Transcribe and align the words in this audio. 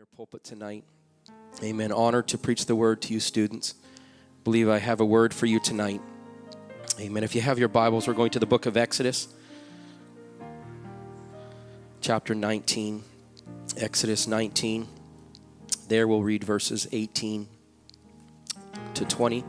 your 0.00 0.06
pulpit 0.16 0.42
tonight. 0.42 0.82
Amen. 1.62 1.92
Honored 1.92 2.26
to 2.28 2.38
preach 2.38 2.64
the 2.64 2.74
word 2.74 3.02
to 3.02 3.12
you, 3.12 3.20
students. 3.20 3.74
Believe 4.44 4.66
I 4.66 4.78
have 4.78 4.98
a 4.98 5.04
word 5.04 5.34
for 5.34 5.44
you 5.44 5.60
tonight. 5.60 6.00
Amen. 6.98 7.22
If 7.22 7.34
you 7.34 7.42
have 7.42 7.58
your 7.58 7.68
Bibles, 7.68 8.08
we're 8.08 8.14
going 8.14 8.30
to 8.30 8.38
the 8.38 8.46
book 8.46 8.64
of 8.64 8.78
Exodus, 8.78 9.28
chapter 12.00 12.34
19. 12.34 13.02
Exodus 13.76 14.26
19. 14.26 14.88
There 15.88 16.08
we'll 16.08 16.22
read 16.22 16.44
verses 16.44 16.88
18 16.92 17.46
to 18.94 19.04
20. 19.04 19.38
It 19.40 19.44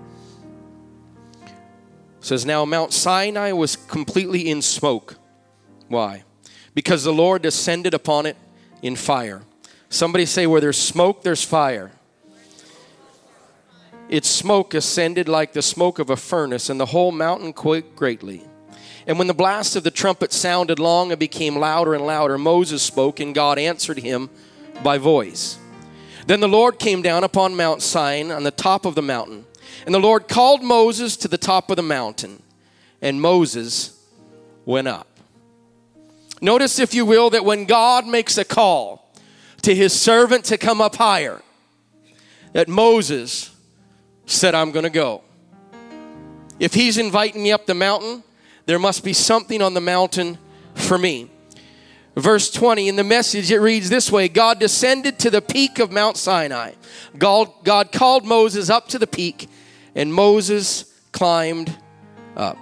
says, 2.20 2.46
Now 2.46 2.66
Mount 2.66 2.92
Sinai 2.92 3.54
was 3.54 3.78
completely 3.78 4.50
in 4.50 4.62
smoke. 4.62 5.16
Why? 5.88 6.26
Because 6.74 7.06
the 7.06 7.14
Lord 7.14 7.42
descended 7.42 7.94
upon 7.94 8.26
it 8.26 8.36
in 8.82 8.98
fire. 8.98 9.44
Somebody 9.92 10.26
say, 10.26 10.48
Where 10.48 10.62
there's 10.62 10.80
smoke, 10.80 11.22
there's 11.22 11.44
fire. 11.44 11.92
Its 14.10 14.30
smoke 14.30 14.74
ascended 14.74 15.30
like 15.30 15.54
the 15.54 15.62
smoke 15.62 16.00
of 16.00 16.10
a 16.10 16.16
furnace, 16.16 16.70
and 16.70 16.80
the 16.80 16.88
whole 16.88 17.12
mountain 17.12 17.54
quaked 17.54 17.96
greatly. 17.96 18.42
And 19.06 19.18
when 19.18 19.28
the 19.28 19.34
blast 19.34 19.76
of 19.76 19.84
the 19.84 19.92
trumpet 19.92 20.32
sounded 20.32 20.80
long 20.80 21.12
and 21.12 21.20
became 21.20 21.58
louder 21.58 21.94
and 21.94 22.06
louder, 22.06 22.38
Moses 22.38 22.82
spoke, 22.82 23.20
and 23.20 23.36
God 23.36 23.60
answered 23.60 24.00
him 24.00 24.30
by 24.82 24.98
voice. 24.98 25.60
Then 26.26 26.40
the 26.40 26.48
Lord 26.48 26.80
came 26.80 27.02
down 27.02 27.24
upon 27.26 27.58
Mount 27.58 27.82
Sinai 27.82 28.34
on 28.34 28.44
the 28.44 28.52
top 28.52 28.86
of 28.86 28.96
the 28.96 29.02
mountain. 29.02 29.46
And 29.86 29.94
the 29.94 30.00
Lord 30.00 30.28
called 30.28 30.64
Moses 30.64 31.18
to 31.18 31.28
the 31.28 31.38
top 31.38 31.70
of 31.70 31.76
the 31.76 31.84
mountain, 31.84 32.42
and 33.02 33.22
Moses 33.22 34.00
went 34.66 34.88
up. 34.88 35.08
Notice, 36.40 36.80
if 36.80 36.94
you 36.94 37.06
will, 37.06 37.30
that 37.32 37.44
when 37.44 37.66
God 37.66 38.08
makes 38.08 38.38
a 38.38 38.46
call, 38.46 39.01
to 39.64 39.76
his 39.76 40.00
servant 40.00 40.46
to 40.46 40.58
come 40.58 40.82
up 40.82 40.96
higher, 40.96 41.42
that 42.54 42.68
Moses 42.68 43.56
said, 44.26 44.56
I'm 44.56 44.72
going 44.72 44.84
to 44.84 44.90
go. 44.90 45.22
If 46.60 46.74
he's 46.74 46.98
inviting 46.98 47.44
me 47.44 47.52
up 47.52 47.66
the 47.66 47.74
mountain, 47.74 48.24
there 48.66 48.80
must 48.80 49.04
be 49.04 49.14
something 49.14 49.62
on 49.62 49.74
the 49.74 49.82
mountain 49.82 50.38
for 50.76 50.98
me. 50.98 51.30
Verse 52.16 52.52
20 52.52 52.90
in 52.90 52.96
the 52.98 53.04
message, 53.04 53.52
it 53.52 53.60
reads 53.60 53.90
this 53.90 54.12
way 54.12 54.28
God 54.28 54.60
descended 54.60 55.18
to 55.20 55.30
the 55.30 55.42
peak 55.42 55.80
of 55.80 55.92
Mount 55.92 56.18
Sinai. 56.18 56.74
God, 57.18 57.52
God 57.64 57.92
called 57.92 58.26
Moses 58.26 58.70
up 58.70 58.88
to 58.90 59.00
the 59.00 59.08
peak, 59.08 59.50
and 59.96 60.14
Moses 60.14 60.86
climbed 61.12 61.76
up. 62.36 62.58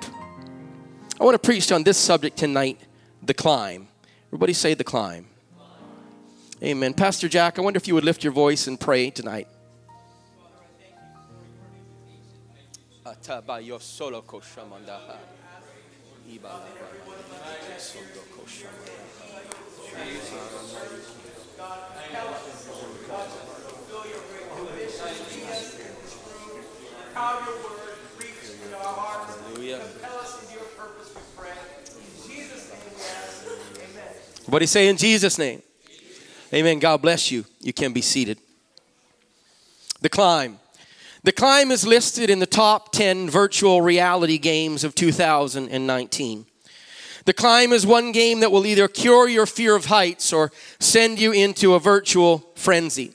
I 1.19 1.23
want 1.23 1.35
to 1.35 1.45
preach 1.45 1.71
on 1.71 1.83
this 1.83 1.97
subject 1.97 2.37
tonight 2.37 2.79
the 3.23 3.33
climb. 3.33 3.87
Everybody 4.27 4.53
say 4.53 4.75
the 4.75 4.83
climb. 4.83 5.28
Amen. 6.61 6.93
Pastor 6.93 7.29
Jack, 7.29 7.57
I 7.57 7.61
wonder 7.61 7.77
if 7.77 7.87
you 7.87 7.95
would 7.95 8.03
lift 8.03 8.21
your 8.21 8.33
voice 8.33 8.67
and 8.67 8.77
pray 8.77 9.09
tonight. 9.11 9.47
What 34.45 34.59
do 34.59 34.63
you 34.63 34.67
say 34.67 34.89
in 34.89 34.97
Jesus' 34.97 35.37
name? 35.37 35.61
Amen. 36.53 36.79
God 36.79 37.01
bless 37.01 37.31
you. 37.31 37.45
You 37.59 37.73
can 37.73 37.93
be 37.93 38.01
seated. 38.01 38.39
The 40.01 40.09
Climb. 40.09 40.59
The 41.23 41.31
Climb 41.31 41.69
is 41.69 41.85
listed 41.85 42.29
in 42.29 42.39
the 42.39 42.45
top 42.47 42.91
10 42.91 43.29
virtual 43.29 43.81
reality 43.81 44.37
games 44.37 44.83
of 44.83 44.95
2019. 44.95 46.45
The 47.25 47.33
Climb 47.33 47.73
is 47.73 47.85
one 47.85 48.11
game 48.11 48.39
that 48.39 48.51
will 48.51 48.65
either 48.65 48.87
cure 48.87 49.27
your 49.27 49.45
fear 49.45 49.75
of 49.75 49.85
heights 49.85 50.33
or 50.33 50.51
send 50.79 51.19
you 51.19 51.31
into 51.31 51.75
a 51.75 51.79
virtual 51.79 52.39
frenzy. 52.55 53.13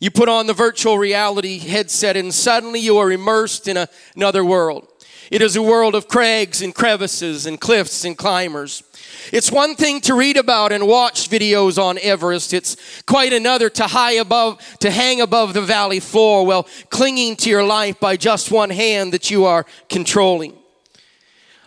You 0.00 0.10
put 0.10 0.28
on 0.28 0.46
the 0.46 0.54
virtual 0.54 0.96
reality 0.96 1.58
headset 1.58 2.16
and 2.16 2.32
suddenly 2.32 2.80
you 2.80 2.96
are 2.98 3.10
immersed 3.10 3.68
in 3.68 3.76
a, 3.76 3.88
another 4.14 4.44
world. 4.44 4.86
It 5.30 5.42
is 5.42 5.56
a 5.56 5.62
world 5.62 5.94
of 5.94 6.08
crags 6.08 6.62
and 6.62 6.74
crevices 6.74 7.44
and 7.44 7.60
cliffs 7.60 8.04
and 8.04 8.16
climbers. 8.16 8.82
It's 9.30 9.52
one 9.52 9.74
thing 9.74 10.00
to 10.02 10.14
read 10.14 10.38
about 10.38 10.72
and 10.72 10.86
watch 10.86 11.28
videos 11.28 11.82
on 11.82 11.98
Everest. 11.98 12.54
It's 12.54 13.02
quite 13.02 13.34
another 13.34 13.68
to 13.70 13.84
high 13.84 14.12
above, 14.12 14.58
to 14.80 14.90
hang 14.90 15.20
above 15.20 15.52
the 15.52 15.60
valley 15.60 16.00
floor 16.00 16.46
while 16.46 16.66
clinging 16.88 17.36
to 17.36 17.50
your 17.50 17.64
life 17.64 18.00
by 18.00 18.16
just 18.16 18.50
one 18.50 18.70
hand 18.70 19.12
that 19.12 19.30
you 19.30 19.44
are 19.44 19.66
controlling. 19.90 20.54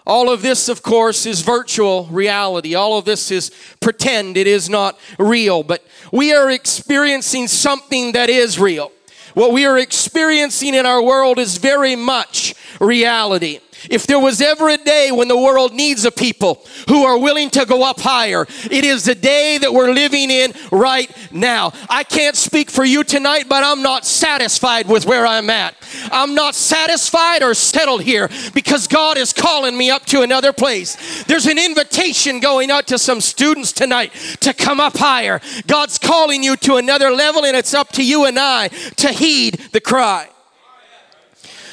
All 0.07 0.31
of 0.31 0.41
this, 0.41 0.67
of 0.67 0.81
course, 0.81 1.27
is 1.27 1.41
virtual 1.41 2.05
reality. 2.07 2.73
All 2.73 2.97
of 2.97 3.05
this 3.05 3.29
is 3.29 3.51
pretend. 3.79 4.35
It 4.35 4.47
is 4.47 4.67
not 4.67 4.97
real. 5.19 5.61
But 5.61 5.85
we 6.11 6.33
are 6.33 6.49
experiencing 6.49 7.47
something 7.47 8.13
that 8.13 8.29
is 8.29 8.57
real. 8.57 8.91
What 9.33 9.53
we 9.53 9.65
are 9.65 9.77
experiencing 9.77 10.73
in 10.73 10.85
our 10.85 11.01
world 11.01 11.39
is 11.39 11.57
very 11.57 11.95
much 11.95 12.53
reality. 12.81 13.59
If 13.89 14.05
there 14.05 14.19
was 14.19 14.41
ever 14.41 14.69
a 14.69 14.77
day 14.77 15.11
when 15.11 15.27
the 15.27 15.37
world 15.37 15.73
needs 15.73 16.05
a 16.05 16.11
people 16.11 16.65
who 16.87 17.03
are 17.03 17.17
willing 17.17 17.49
to 17.51 17.65
go 17.65 17.83
up 17.83 17.99
higher, 17.99 18.45
it 18.69 18.83
is 18.83 19.05
the 19.05 19.15
day 19.15 19.57
that 19.57 19.73
we're 19.73 19.91
living 19.91 20.29
in 20.29 20.53
right 20.71 21.09
now. 21.31 21.73
I 21.89 22.03
can't 22.03 22.35
speak 22.35 22.69
for 22.69 22.83
you 22.83 23.03
tonight, 23.03 23.45
but 23.49 23.63
I'm 23.63 23.81
not 23.81 24.05
satisfied 24.05 24.87
with 24.87 25.05
where 25.05 25.25
I'm 25.25 25.49
at. 25.49 25.75
I'm 26.11 26.35
not 26.35 26.53
satisfied 26.53 27.41
or 27.41 27.53
settled 27.53 28.03
here 28.03 28.29
because 28.53 28.87
God 28.87 29.17
is 29.17 29.33
calling 29.33 29.77
me 29.77 29.89
up 29.89 30.05
to 30.07 30.21
another 30.21 30.53
place. 30.53 31.23
There's 31.23 31.47
an 31.47 31.57
invitation 31.57 32.39
going 32.39 32.69
out 32.69 32.87
to 32.87 32.99
some 32.99 33.21
students 33.21 33.71
tonight 33.71 34.13
to 34.41 34.53
come 34.53 34.79
up 34.79 34.97
higher. 34.97 35.41
God's 35.65 35.97
calling 35.97 36.43
you 36.43 36.55
to 36.57 36.75
another 36.75 37.11
level, 37.11 37.45
and 37.45 37.57
it's 37.57 37.73
up 37.73 37.89
to 37.93 38.05
you 38.05 38.25
and 38.25 38.37
I 38.37 38.67
to 38.97 39.09
heed 39.09 39.55
the 39.71 39.81
cry. 39.81 40.29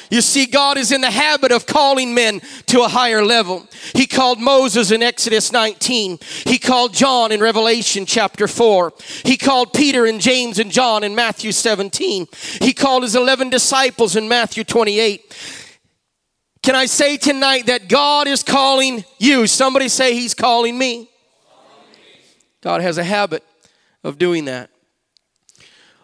You 0.09 0.21
see, 0.21 0.47
God 0.47 0.77
is 0.77 0.91
in 0.91 1.01
the 1.01 1.11
habit 1.11 1.51
of 1.51 1.67
calling 1.67 2.15
men 2.15 2.41
to 2.67 2.81
a 2.81 2.87
higher 2.87 3.23
level. 3.23 3.67
He 3.93 4.07
called 4.07 4.39
Moses 4.39 4.89
in 4.91 5.03
Exodus 5.03 5.51
19. 5.51 6.17
He 6.45 6.57
called 6.57 6.93
John 6.93 7.31
in 7.31 7.39
Revelation 7.39 8.07
chapter 8.07 8.47
4. 8.47 8.93
He 9.23 9.37
called 9.37 9.73
Peter 9.73 10.05
and 10.05 10.19
James 10.19 10.57
and 10.57 10.71
John 10.71 11.03
in 11.03 11.13
Matthew 11.13 11.51
17. 11.51 12.27
He 12.59 12.73
called 12.73 13.03
his 13.03 13.15
11 13.15 13.51
disciples 13.51 14.15
in 14.15 14.27
Matthew 14.27 14.63
28. 14.63 15.35
Can 16.63 16.75
I 16.75 16.87
say 16.87 17.15
tonight 17.15 17.67
that 17.67 17.87
God 17.87 18.27
is 18.27 18.43
calling 18.43 19.05
you? 19.17 19.47
Somebody 19.47 19.87
say, 19.87 20.13
He's 20.13 20.33
calling 20.33 20.77
me. 20.77 21.09
God 22.61 22.81
has 22.81 22.97
a 22.97 23.03
habit 23.03 23.43
of 24.03 24.17
doing 24.17 24.45
that. 24.45 24.69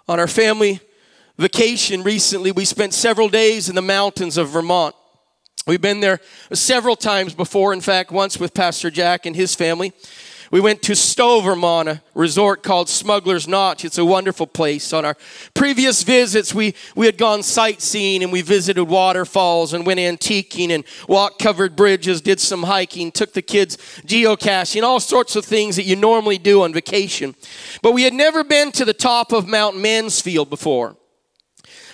On 0.08 0.20
our 0.20 0.28
family 0.28 0.80
vacation 1.38 2.03
recently, 2.03 2.51
we 2.51 2.66
spent 2.66 2.94
several 2.94 3.29
days 3.29 3.69
in 3.69 3.75
the 3.75 3.81
mountains 3.81 4.38
of 4.38 4.50
Vermont. 4.50 4.96
We've 5.68 5.81
been 5.81 6.00
there 6.00 6.19
several 6.53 6.96
times 6.96 7.34
before, 7.34 7.73
in 7.73 7.81
fact, 7.81 8.12
once 8.12 8.40
with 8.40 8.53
Pastor 8.53 8.91
Jack 8.91 9.25
and 9.25 9.35
his 9.35 9.56
family. 9.56 9.94
We 10.51 10.59
went 10.62 10.84
to 10.84 10.96
Stowe, 10.96 11.41
Vermont, 11.41 11.90
a 11.90 12.01
resort 12.13 12.62
called 12.62 12.88
Smuggler's 12.88 13.47
Notch. 13.47 13.84
It's 13.84 13.97
a 13.97 14.06
wonderful 14.06 14.47
place. 14.47 14.94
On 14.94 15.03
our 15.03 15.18
previous 15.53 16.03
visits, 16.03 16.53
we, 16.53 16.75
we 16.96 17.07
had 17.07 17.18
gone 17.18 17.41
sightseeing 17.41 18.22
and 18.23 18.31
we 18.31 18.41
visited 18.41 18.84
waterfalls 18.84 19.73
and 19.73 19.85
went 19.85 20.00
antiquing 20.00 20.69
and 20.69 20.84
walked 21.09 21.41
covered 21.41 21.75
bridges, 21.75 22.22
did 22.22 22.40
some 22.40 22.63
hiking, 22.63 23.12
took 23.12 23.34
the 23.34 23.41
kids 23.41 23.78
geocaching, 24.06 24.84
all 24.84 25.00
sorts 25.00 25.35
of 25.35 25.44
things 25.44 25.75
that 25.78 25.85
you 25.85 25.96
normally 25.96 26.38
do 26.38 26.62
on 26.62 26.73
vacation. 26.73 27.35
But 27.81 27.94
we 27.94 28.03
had 28.03 28.13
never 28.13 28.44
been 28.44 28.72
to 28.73 28.85
the 28.85 28.94
top 28.94 29.34
of 29.34 29.47
Mount 29.47 29.78
Mansfield 29.78 30.49
before. 30.49 30.96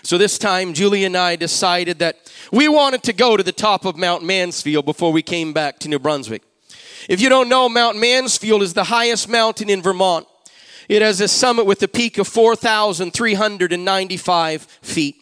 So 0.04 0.18
this 0.18 0.38
time, 0.38 0.74
Julie 0.74 1.06
and 1.06 1.16
I 1.16 1.36
decided 1.36 2.00
that 2.00 2.32
we 2.52 2.68
wanted 2.68 3.04
to 3.04 3.14
go 3.14 3.38
to 3.38 3.44
the 3.44 3.52
top 3.52 3.86
of 3.86 3.98
Mount 3.98 4.24
Mansfield 4.24 4.86
before 4.86 5.12
we 5.12 5.22
came 5.22 5.54
back 5.54 5.78
to 5.80 5.90
New 5.90 6.00
Brunswick. 6.00 6.42
If 7.08 7.22
you 7.22 7.30
don't 7.30 7.50
know, 7.50 7.70
Mount 7.70 7.98
Mansfield 7.98 8.64
is 8.64 8.74
the 8.74 8.86
highest 8.86 9.30
mountain 9.30 9.70
in 9.70 9.82
Vermont. 9.82 10.28
It 10.90 11.02
has 11.02 11.22
a 11.22 11.28
summit 11.28 11.66
with 11.66 11.82
a 11.84 11.88
peak 11.88 12.18
of 12.18 12.28
4,395 12.28 14.62
feet. 14.82 15.16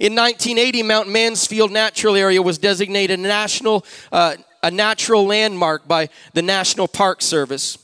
In 0.00 0.14
1980, 0.14 0.82
Mount 0.84 1.08
Mansfield 1.08 1.70
Natural 1.70 2.16
Area 2.16 2.40
was 2.40 2.56
designated 2.58 3.18
a 3.18 3.22
national, 3.22 3.84
uh, 4.10 4.36
a 4.62 4.70
natural 4.70 5.26
landmark 5.26 5.86
by 5.86 6.08
the 6.32 6.42
National 6.42 6.88
Park 6.88 7.20
Service. 7.22 7.76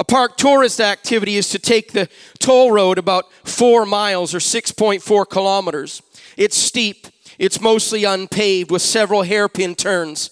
A 0.00 0.04
park 0.04 0.38
tourist 0.38 0.80
activity 0.80 1.36
is 1.36 1.50
to 1.50 1.58
take 1.58 1.92
the 1.92 2.08
toll 2.38 2.72
road 2.72 2.96
about 2.96 3.30
four 3.44 3.84
miles 3.84 4.34
or 4.34 4.38
6.4 4.38 5.28
kilometers. 5.28 6.00
It's 6.38 6.56
steep, 6.56 7.06
it's 7.38 7.60
mostly 7.60 8.04
unpaved 8.04 8.70
with 8.70 8.80
several 8.80 9.24
hairpin 9.24 9.74
turns. 9.74 10.28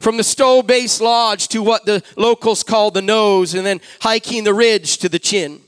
From 0.00 0.16
the 0.16 0.24
Stowe 0.24 0.62
Base 0.62 1.02
Lodge 1.02 1.48
to 1.48 1.62
what 1.62 1.84
the 1.84 2.02
locals 2.16 2.62
call 2.62 2.90
the 2.90 3.02
nose, 3.02 3.52
and 3.52 3.66
then 3.66 3.82
hiking 4.00 4.44
the 4.44 4.54
ridge 4.54 4.96
to 4.98 5.08
the 5.10 5.18
chin. 5.18 5.60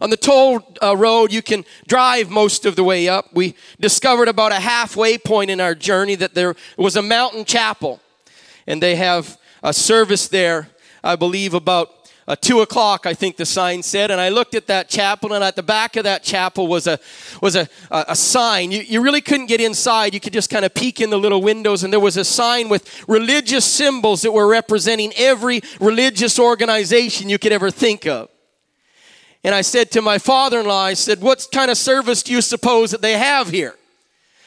On 0.00 0.10
the 0.10 0.16
toll 0.16 0.60
uh, 0.82 0.96
road, 0.96 1.32
you 1.32 1.42
can 1.42 1.64
drive 1.86 2.28
most 2.28 2.66
of 2.66 2.74
the 2.74 2.82
way 2.82 3.08
up. 3.08 3.32
We 3.32 3.54
discovered 3.78 4.26
about 4.26 4.50
a 4.50 4.58
halfway 4.58 5.16
point 5.16 5.48
in 5.48 5.60
our 5.60 5.76
journey 5.76 6.16
that 6.16 6.34
there 6.34 6.56
was 6.76 6.96
a 6.96 7.02
mountain 7.02 7.44
chapel, 7.44 8.00
and 8.66 8.82
they 8.82 8.96
have 8.96 9.38
a 9.62 9.72
service 9.72 10.26
there, 10.26 10.70
I 11.04 11.14
believe, 11.14 11.54
about 11.54 12.03
uh, 12.26 12.36
two 12.36 12.60
o'clock, 12.60 13.06
I 13.06 13.14
think 13.14 13.36
the 13.36 13.44
sign 13.44 13.82
said. 13.82 14.10
And 14.10 14.20
I 14.20 14.30
looked 14.30 14.54
at 14.54 14.66
that 14.68 14.88
chapel, 14.88 15.32
and 15.32 15.44
at 15.44 15.56
the 15.56 15.62
back 15.62 15.96
of 15.96 16.04
that 16.04 16.22
chapel 16.22 16.66
was 16.66 16.86
a 16.86 16.98
was 17.40 17.56
a, 17.56 17.68
a, 17.90 18.04
a 18.08 18.16
sign. 18.16 18.72
You, 18.72 18.80
you 18.80 19.02
really 19.02 19.20
couldn't 19.20 19.46
get 19.46 19.60
inside. 19.60 20.14
You 20.14 20.20
could 20.20 20.32
just 20.32 20.50
kind 20.50 20.64
of 20.64 20.72
peek 20.74 21.00
in 21.00 21.10
the 21.10 21.18
little 21.18 21.42
windows, 21.42 21.84
and 21.84 21.92
there 21.92 22.00
was 22.00 22.16
a 22.16 22.24
sign 22.24 22.68
with 22.68 23.04
religious 23.08 23.64
symbols 23.64 24.22
that 24.22 24.32
were 24.32 24.48
representing 24.48 25.12
every 25.16 25.60
religious 25.80 26.38
organization 26.38 27.28
you 27.28 27.38
could 27.38 27.52
ever 27.52 27.70
think 27.70 28.06
of. 28.06 28.28
And 29.42 29.54
I 29.54 29.60
said 29.60 29.90
to 29.90 30.00
my 30.00 30.18
father-in-law, 30.18 30.84
I 30.84 30.94
said, 30.94 31.20
"What 31.20 31.46
kind 31.52 31.70
of 31.70 31.76
service 31.76 32.22
do 32.22 32.32
you 32.32 32.40
suppose 32.40 32.92
that 32.92 33.02
they 33.02 33.18
have 33.18 33.50
here?" 33.50 33.76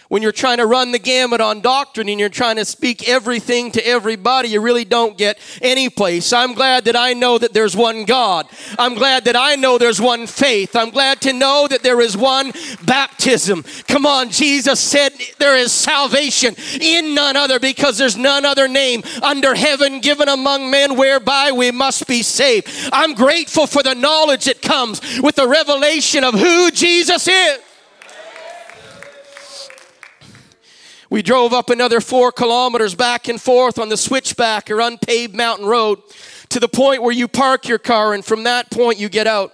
When 0.10 0.22
you're 0.22 0.32
trying 0.32 0.58
to 0.58 0.66
run 0.66 0.92
the 0.92 1.00
gamut 1.00 1.42
on 1.42 1.62
doctrine 1.62 2.10
and 2.10 2.20
you're 2.20 2.30
trying 2.30 2.56
to 2.56 2.66
speak 2.66 3.08
everything 3.08 3.72
to 3.72 3.86
everybody, 3.86 4.50
you 4.50 4.62
really 4.62 4.86
don't 4.86 5.18
get 5.18 5.38
any 5.62 5.90
place. 5.90 6.32
I'm 6.32 6.54
glad 6.54 6.86
that 6.86 6.96
I 6.96 7.14
know 7.14 7.38
that 7.38 7.54
there's 7.54 7.76
one 7.76 8.06
God. 8.06 8.48
I'm 8.80 8.96
glad 8.96 9.26
that 9.26 9.36
I 9.36 9.56
know 9.56 9.78
there's 9.78 10.02
one 10.02 10.28
faith. 10.28 10.76
I'm 10.76 10.92
glad 10.92 11.22
to 11.22 11.34
know 11.34 11.68
that 11.70 11.84
there 11.84 12.00
is 12.02 12.16
one 12.16 12.54
baptism. 12.86 13.64
Come 13.88 14.06
on, 14.06 14.30
Jesus 14.30 14.80
said 14.80 15.12
there 15.40 15.58
is 15.58 15.72
salvation 15.72 16.56
in 16.80 17.14
none 17.14 17.36
other 17.36 17.60
because 17.60 17.98
there's 17.98 18.18
none 18.18 18.46
other 18.46 18.68
name 18.68 19.04
under 19.22 19.56
heaven 19.56 20.00
given 20.00 20.30
among 20.30 20.70
men 20.70 20.96
whereby 20.96 21.52
we 21.52 21.72
must 21.72 22.08
be 22.08 22.22
saved. 22.22 22.68
I'm 22.94 23.14
grateful 23.14 23.68
for 23.68 23.84
the 23.84 23.96
knowledge 23.96 24.46
that 24.46 24.62
comes 24.62 25.02
with 25.22 25.36
the 25.36 25.48
revelation 25.48 26.24
of 26.24 26.34
who 26.34 26.72
Jesus 26.72 27.28
is. 27.28 27.60
We 31.10 31.22
drove 31.22 31.54
up 31.54 31.70
another 31.70 32.02
four 32.02 32.32
kilometers 32.32 32.94
back 32.94 33.28
and 33.28 33.42
forth 33.42 33.80
on 33.80 33.90
the 33.90 33.98
switchback 33.98 34.70
or 34.70 34.82
unpaved 34.82 35.36
mountain 35.36 35.66
road 35.66 36.00
to 36.50 36.60
the 36.60 36.68
point 36.68 37.02
where 37.02 37.14
you 37.14 37.28
park 37.28 37.68
your 37.68 37.80
car, 37.80 38.14
and 38.14 38.24
from 38.26 38.44
that 38.44 38.70
point 38.70 39.00
you 39.00 39.10
get 39.10 39.28
out. 39.28 39.54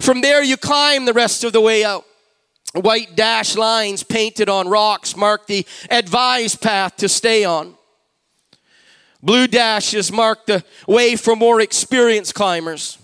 From 0.00 0.20
there, 0.20 0.42
you 0.42 0.56
climb 0.56 1.04
the 1.04 1.12
rest 1.12 1.44
of 1.44 1.52
the 1.52 1.60
way 1.60 1.84
out. 1.84 2.04
White 2.74 3.16
dash 3.16 3.54
lines 3.54 4.02
painted 4.02 4.48
on 4.48 4.68
rocks 4.68 5.16
mark 5.16 5.46
the 5.46 5.66
advised 5.90 6.60
path 6.60 6.96
to 6.96 7.08
stay 7.08 7.44
on. 7.44 7.74
Blue 9.22 9.46
dashes 9.46 10.10
mark 10.10 10.46
the 10.46 10.64
way 10.86 11.14
for 11.16 11.36
more 11.36 11.60
experienced 11.60 12.34
climbers. 12.34 12.98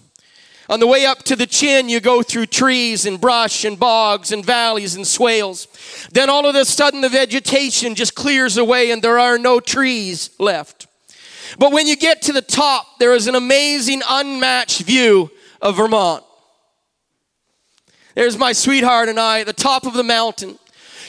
On 0.69 0.81
the 0.81 0.87
way 0.87 1.07
up 1.07 1.23
to 1.25 1.37
the 1.37 1.47
chin, 1.47 1.89
you 1.89 1.99
go 1.99 2.23
through 2.23 2.47
trees 2.47 3.07
and 3.07 3.19
brush 3.19 3.65
and 3.65 3.79
bogs 3.79 4.33
and 4.33 4.45
valleys 4.45 4.95
and 4.95 5.07
swales. 5.07 5.67
Then 6.13 6.29
all 6.29 6.47
of 6.47 6.55
a 6.55 6.65
sudden, 6.67 7.01
the 7.01 7.09
vegetation 7.09 7.95
just 7.95 8.15
clears 8.15 8.59
away 8.59 8.91
and 8.91 9.01
there 9.01 9.19
are 9.19 9.39
no 9.39 9.61
trees 9.61 10.29
left. 10.39 10.87
But 11.59 11.73
when 11.73 11.87
you 11.87 11.97
get 11.97 12.21
to 12.23 12.33
the 12.33 12.43
top, 12.43 12.99
there 12.99 13.15
is 13.15 13.27
an 13.27 13.35
amazing, 13.35 14.03
unmatched 14.07 14.83
view 14.83 15.31
of 15.63 15.77
Vermont. 15.77 16.23
There's 18.15 18.37
my 18.37 18.53
sweetheart 18.53 19.09
and 19.09 19.19
I 19.19 19.41
at 19.41 19.47
the 19.47 19.53
top 19.55 19.87
of 19.87 19.95
the 19.95 20.03
mountain. 20.03 20.59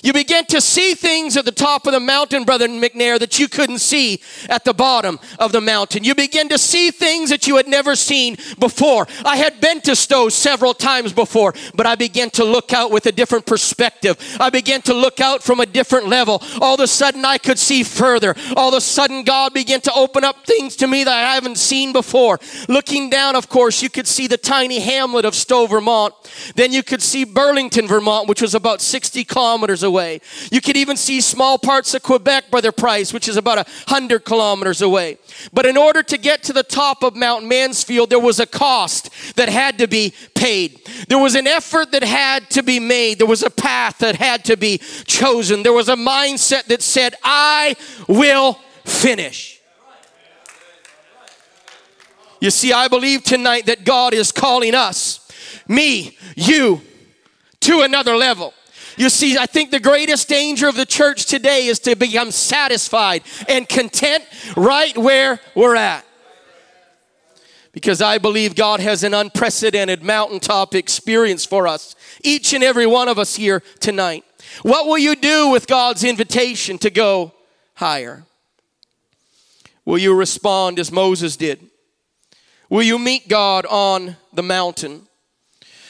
You 0.04 0.14
begin 0.14 0.46
to 0.46 0.62
see 0.62 0.94
things 0.94 1.36
at 1.36 1.46
the 1.46 1.52
top 1.52 1.86
of 1.86 1.94
the 1.94 2.00
mountain, 2.00 2.44
Brother 2.44 2.68
McNair, 2.68 3.20
that 3.20 3.40
you 3.40 3.48
couldn't 3.48 3.80
see 3.80 4.22
at 4.48 4.64
the 4.64 4.74
bottom 4.74 5.20
of 5.38 5.52
the 5.52 5.62
mountain. 5.62 6.04
You 6.04 6.16
begin 6.16 6.50
to 6.50 6.58
see 6.58 6.92
things 6.92 7.30
that 7.30 7.48
you 7.48 7.58
had 7.58 7.68
never 7.68 7.96
seen 7.96 8.38
before. 8.60 9.08
I 9.26 9.36
had 9.38 9.60
been 9.60 9.82
to 9.82 9.96
Stowe 9.96 10.30
several 10.30 10.74
times 10.74 11.12
before, 11.14 11.54
but 11.76 11.86
I 11.86 11.96
began 11.96 12.30
to 12.32 12.46
look 12.46 12.74
out 12.74 12.92
with 12.92 13.06
a 13.06 13.12
different 13.12 13.46
perspective. 13.46 14.18
I 14.40 14.50
began 14.50 14.82
to 14.84 14.94
look 14.94 15.20
out 15.20 15.44
from 15.44 15.60
a 15.60 15.66
different 15.66 16.08
level. 16.08 16.42
All 16.62 16.76
of 16.76 16.80
a 16.80 16.88
sudden, 16.88 17.26
I 17.26 17.38
could 17.38 17.60
see 17.60 17.84
further. 17.84 18.36
All 18.56 18.70
of 18.70 18.76
a 18.76 18.82
sudden, 18.82 19.24
God 19.24 19.54
began 19.54 19.82
to 19.82 19.94
open 19.94 20.24
up 20.24 20.46
things 20.46 20.76
to 20.78 20.88
me 20.88 21.04
that 21.04 21.14
I 21.14 21.34
haven't 21.34 21.58
seen 21.58 21.92
before. 21.92 22.40
Looking 22.68 23.10
down, 23.10 23.36
of 23.36 23.50
course, 23.50 23.82
you 23.84 23.90
could 23.90 24.08
see 24.08 24.28
the 24.28 24.38
tiny 24.38 24.80
hamlet 24.80 25.26
of 25.26 25.36
Stowe, 25.36 25.68
Vermont. 25.68 26.14
Then 26.56 26.72
you 26.72 26.84
could 26.84 27.02
see 27.02 27.26
Burlington, 27.26 27.88
Vermont, 27.88 28.28
which 28.30 28.42
was 28.42 28.56
about 28.56 28.82
60 28.82 29.24
kilometers 29.26 29.84
away 29.84 29.89
away. 29.90 30.22
You 30.52 30.62
could 30.62 30.78
even 30.78 30.96
see 30.96 31.20
small 31.20 31.58
parts 31.58 31.94
of 31.94 32.04
Quebec, 32.04 32.52
Brother 32.52 32.72
Price, 32.72 33.12
which 33.12 33.28
is 33.28 33.38
about 33.38 33.58
a 33.58 33.66
hundred 33.88 34.24
kilometers 34.24 34.82
away. 34.82 35.18
But 35.52 35.66
in 35.66 35.76
order 35.76 36.04
to 36.04 36.18
get 36.18 36.44
to 36.44 36.54
the 36.54 36.64
top 36.64 37.04
of 37.04 37.16
Mount 37.16 37.46
Mansfield, 37.46 38.10
there 38.10 38.20
was 38.20 38.40
a 38.40 38.46
cost 38.46 39.10
that 39.36 39.50
had 39.50 39.78
to 39.80 39.88
be 39.88 40.14
paid. 40.36 40.80
There 41.10 41.18
was 41.18 41.36
an 41.36 41.48
effort 41.48 41.92
that 41.92 42.04
had 42.04 42.50
to 42.52 42.64
be 42.64 42.80
made. 42.80 43.18
There 43.18 43.28
was 43.28 43.44
a 43.44 43.50
path 43.50 43.98
that 44.00 44.16
had 44.16 44.46
to 44.46 44.56
be 44.56 44.78
chosen. 45.06 45.64
There 45.64 45.74
was 45.74 45.90
a 45.90 45.96
mindset 45.96 46.66
that 46.66 46.82
said, 46.82 47.16
I 47.24 47.76
will 48.08 48.60
finish. 48.86 49.60
You 52.40 52.52
see, 52.52 52.72
I 52.72 52.88
believe 52.88 53.24
tonight 53.24 53.66
that 53.66 53.84
God 53.84 54.14
is 54.14 54.32
calling 54.32 54.74
us, 54.74 55.28
me, 55.68 56.18
you, 56.36 56.82
to 57.62 57.82
another 57.82 58.16
level. 58.16 58.54
You 59.00 59.08
see, 59.10 59.38
I 59.38 59.46
think 59.46 59.72
the 59.72 59.80
greatest 59.80 60.28
danger 60.28 60.68
of 60.68 60.76
the 60.76 60.86
church 60.86 61.26
today 61.26 61.68
is 61.68 61.80
to 61.80 61.96
become 61.96 62.32
satisfied 62.32 63.24
and 63.48 63.68
content 63.68 64.26
right 64.58 64.96
where 64.98 65.40
we're 65.56 65.78
at. 65.78 66.06
Because 67.72 68.02
I 68.02 68.18
believe 68.18 68.56
God 68.56 68.82
has 68.82 69.06
an 69.06 69.14
unprecedented 69.14 70.04
mountaintop 70.04 70.76
experience 70.76 71.46
for 71.46 71.66
us, 71.66 71.96
each 72.26 72.52
and 72.52 72.62
every 72.62 72.86
one 72.86 73.08
of 73.08 73.18
us 73.18 73.38
here 73.38 73.64
tonight. 73.80 74.26
What 74.64 74.86
will 74.86 74.98
you 74.98 75.16
do 75.16 75.48
with 75.48 75.66
God's 75.66 76.04
invitation 76.04 76.78
to 76.80 76.90
go 76.90 77.32
higher? 77.76 78.26
Will 79.86 80.00
you 80.00 80.14
respond 80.14 80.78
as 80.78 80.92
Moses 80.92 81.38
did? 81.38 81.66
Will 82.70 82.84
you 82.84 83.00
meet 83.00 83.30
God 83.30 83.66
on 83.66 84.18
the 84.34 84.44
mountain? 84.44 85.08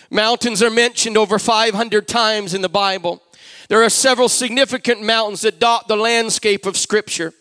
Mountains 0.09 0.63
are 0.63 0.69
mentioned 0.69 1.17
over 1.17 1.37
500 1.37 2.07
times 2.07 2.53
in 2.53 2.61
the 2.61 2.69
Bible. 2.69 3.21
There 3.67 3.83
are 3.83 3.89
several 3.89 4.29
significant 4.29 5.03
mountains 5.03 5.41
that 5.41 5.59
dot 5.59 5.87
the 5.87 5.95
landscape 5.95 6.65
of 6.65 6.75
Scripture. 6.77 7.33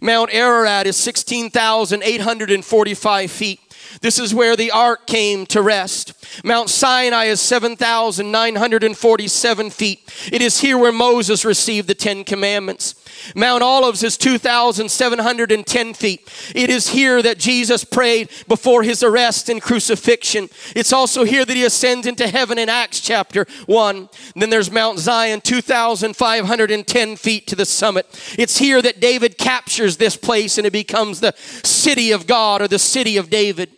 Mount 0.00 0.32
Ararat 0.32 0.86
is 0.86 0.96
16,845 0.96 3.30
feet. 3.30 3.60
This 4.00 4.18
is 4.18 4.34
where 4.34 4.56
the 4.56 4.70
ark 4.70 5.06
came 5.06 5.44
to 5.46 5.60
rest. 5.60 6.14
Mount 6.44 6.70
Sinai 6.70 7.26
is 7.26 7.40
7,947 7.40 9.70
feet. 9.70 10.28
It 10.32 10.40
is 10.40 10.60
here 10.60 10.78
where 10.78 10.92
Moses 10.92 11.44
received 11.44 11.88
the 11.88 11.94
Ten 11.94 12.24
Commandments. 12.24 12.94
Mount 13.34 13.62
Olives 13.62 14.02
is 14.02 14.16
2,710 14.16 15.94
feet. 15.94 16.52
It 16.54 16.70
is 16.70 16.88
here 16.88 17.22
that 17.22 17.38
Jesus 17.38 17.84
prayed 17.84 18.30
before 18.48 18.82
his 18.82 19.02
arrest 19.02 19.48
and 19.48 19.60
crucifixion. 19.60 20.48
It's 20.74 20.92
also 20.92 21.24
here 21.24 21.44
that 21.44 21.56
he 21.56 21.64
ascends 21.64 22.06
into 22.06 22.28
heaven 22.28 22.58
in 22.58 22.68
Acts 22.68 23.00
chapter 23.00 23.46
1. 23.66 24.08
then 24.36 24.50
there's 24.50 24.70
Mount 24.70 24.98
Zion, 24.98 25.40
2,510 25.40 27.16
feet 27.16 27.46
to 27.46 27.56
the 27.56 27.66
summit. 27.66 28.06
It's 28.38 28.58
here 28.58 28.82
that 28.82 29.00
David 29.00 29.38
captures 29.38 29.96
this 29.96 30.16
place 30.16 30.58
and 30.58 30.66
it 30.66 30.72
becomes 30.72 31.20
the 31.20 31.34
city 31.64 32.12
of 32.12 32.26
God 32.26 32.62
or 32.62 32.68
the 32.68 32.78
city 32.78 33.16
of 33.16 33.30
David. 33.30 33.70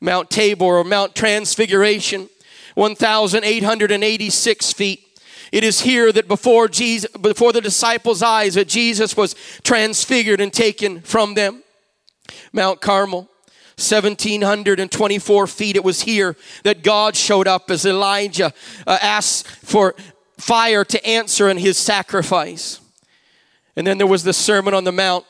Mount 0.00 0.30
Tabor 0.30 0.64
or 0.64 0.84
Mount 0.84 1.14
Transfiguration, 1.14 2.28
1,886 2.74 4.72
feet. 4.72 5.11
It 5.52 5.64
is 5.64 5.82
here 5.82 6.10
that 6.12 6.28
before 6.28 6.66
Jesus, 6.66 7.10
before 7.12 7.52
the 7.52 7.60
disciples' 7.60 8.22
eyes, 8.22 8.54
that 8.54 8.68
Jesus 8.68 9.14
was 9.16 9.36
transfigured 9.62 10.40
and 10.40 10.50
taken 10.50 11.02
from 11.02 11.34
them. 11.34 11.62
Mount 12.54 12.80
Carmel, 12.80 13.28
1724 13.76 15.46
feet. 15.46 15.76
It 15.76 15.84
was 15.84 16.02
here 16.02 16.36
that 16.64 16.82
God 16.82 17.16
showed 17.16 17.46
up 17.46 17.70
as 17.70 17.84
Elijah 17.84 18.54
uh, 18.86 18.98
asked 19.02 19.46
for 19.46 19.94
fire 20.38 20.84
to 20.86 21.06
answer 21.06 21.48
in 21.48 21.58
his 21.58 21.78
sacrifice. 21.78 22.80
And 23.76 23.86
then 23.86 23.98
there 23.98 24.06
was 24.06 24.24
the 24.24 24.32
Sermon 24.32 24.74
on 24.74 24.84
the 24.84 24.92
Mount. 24.92 25.24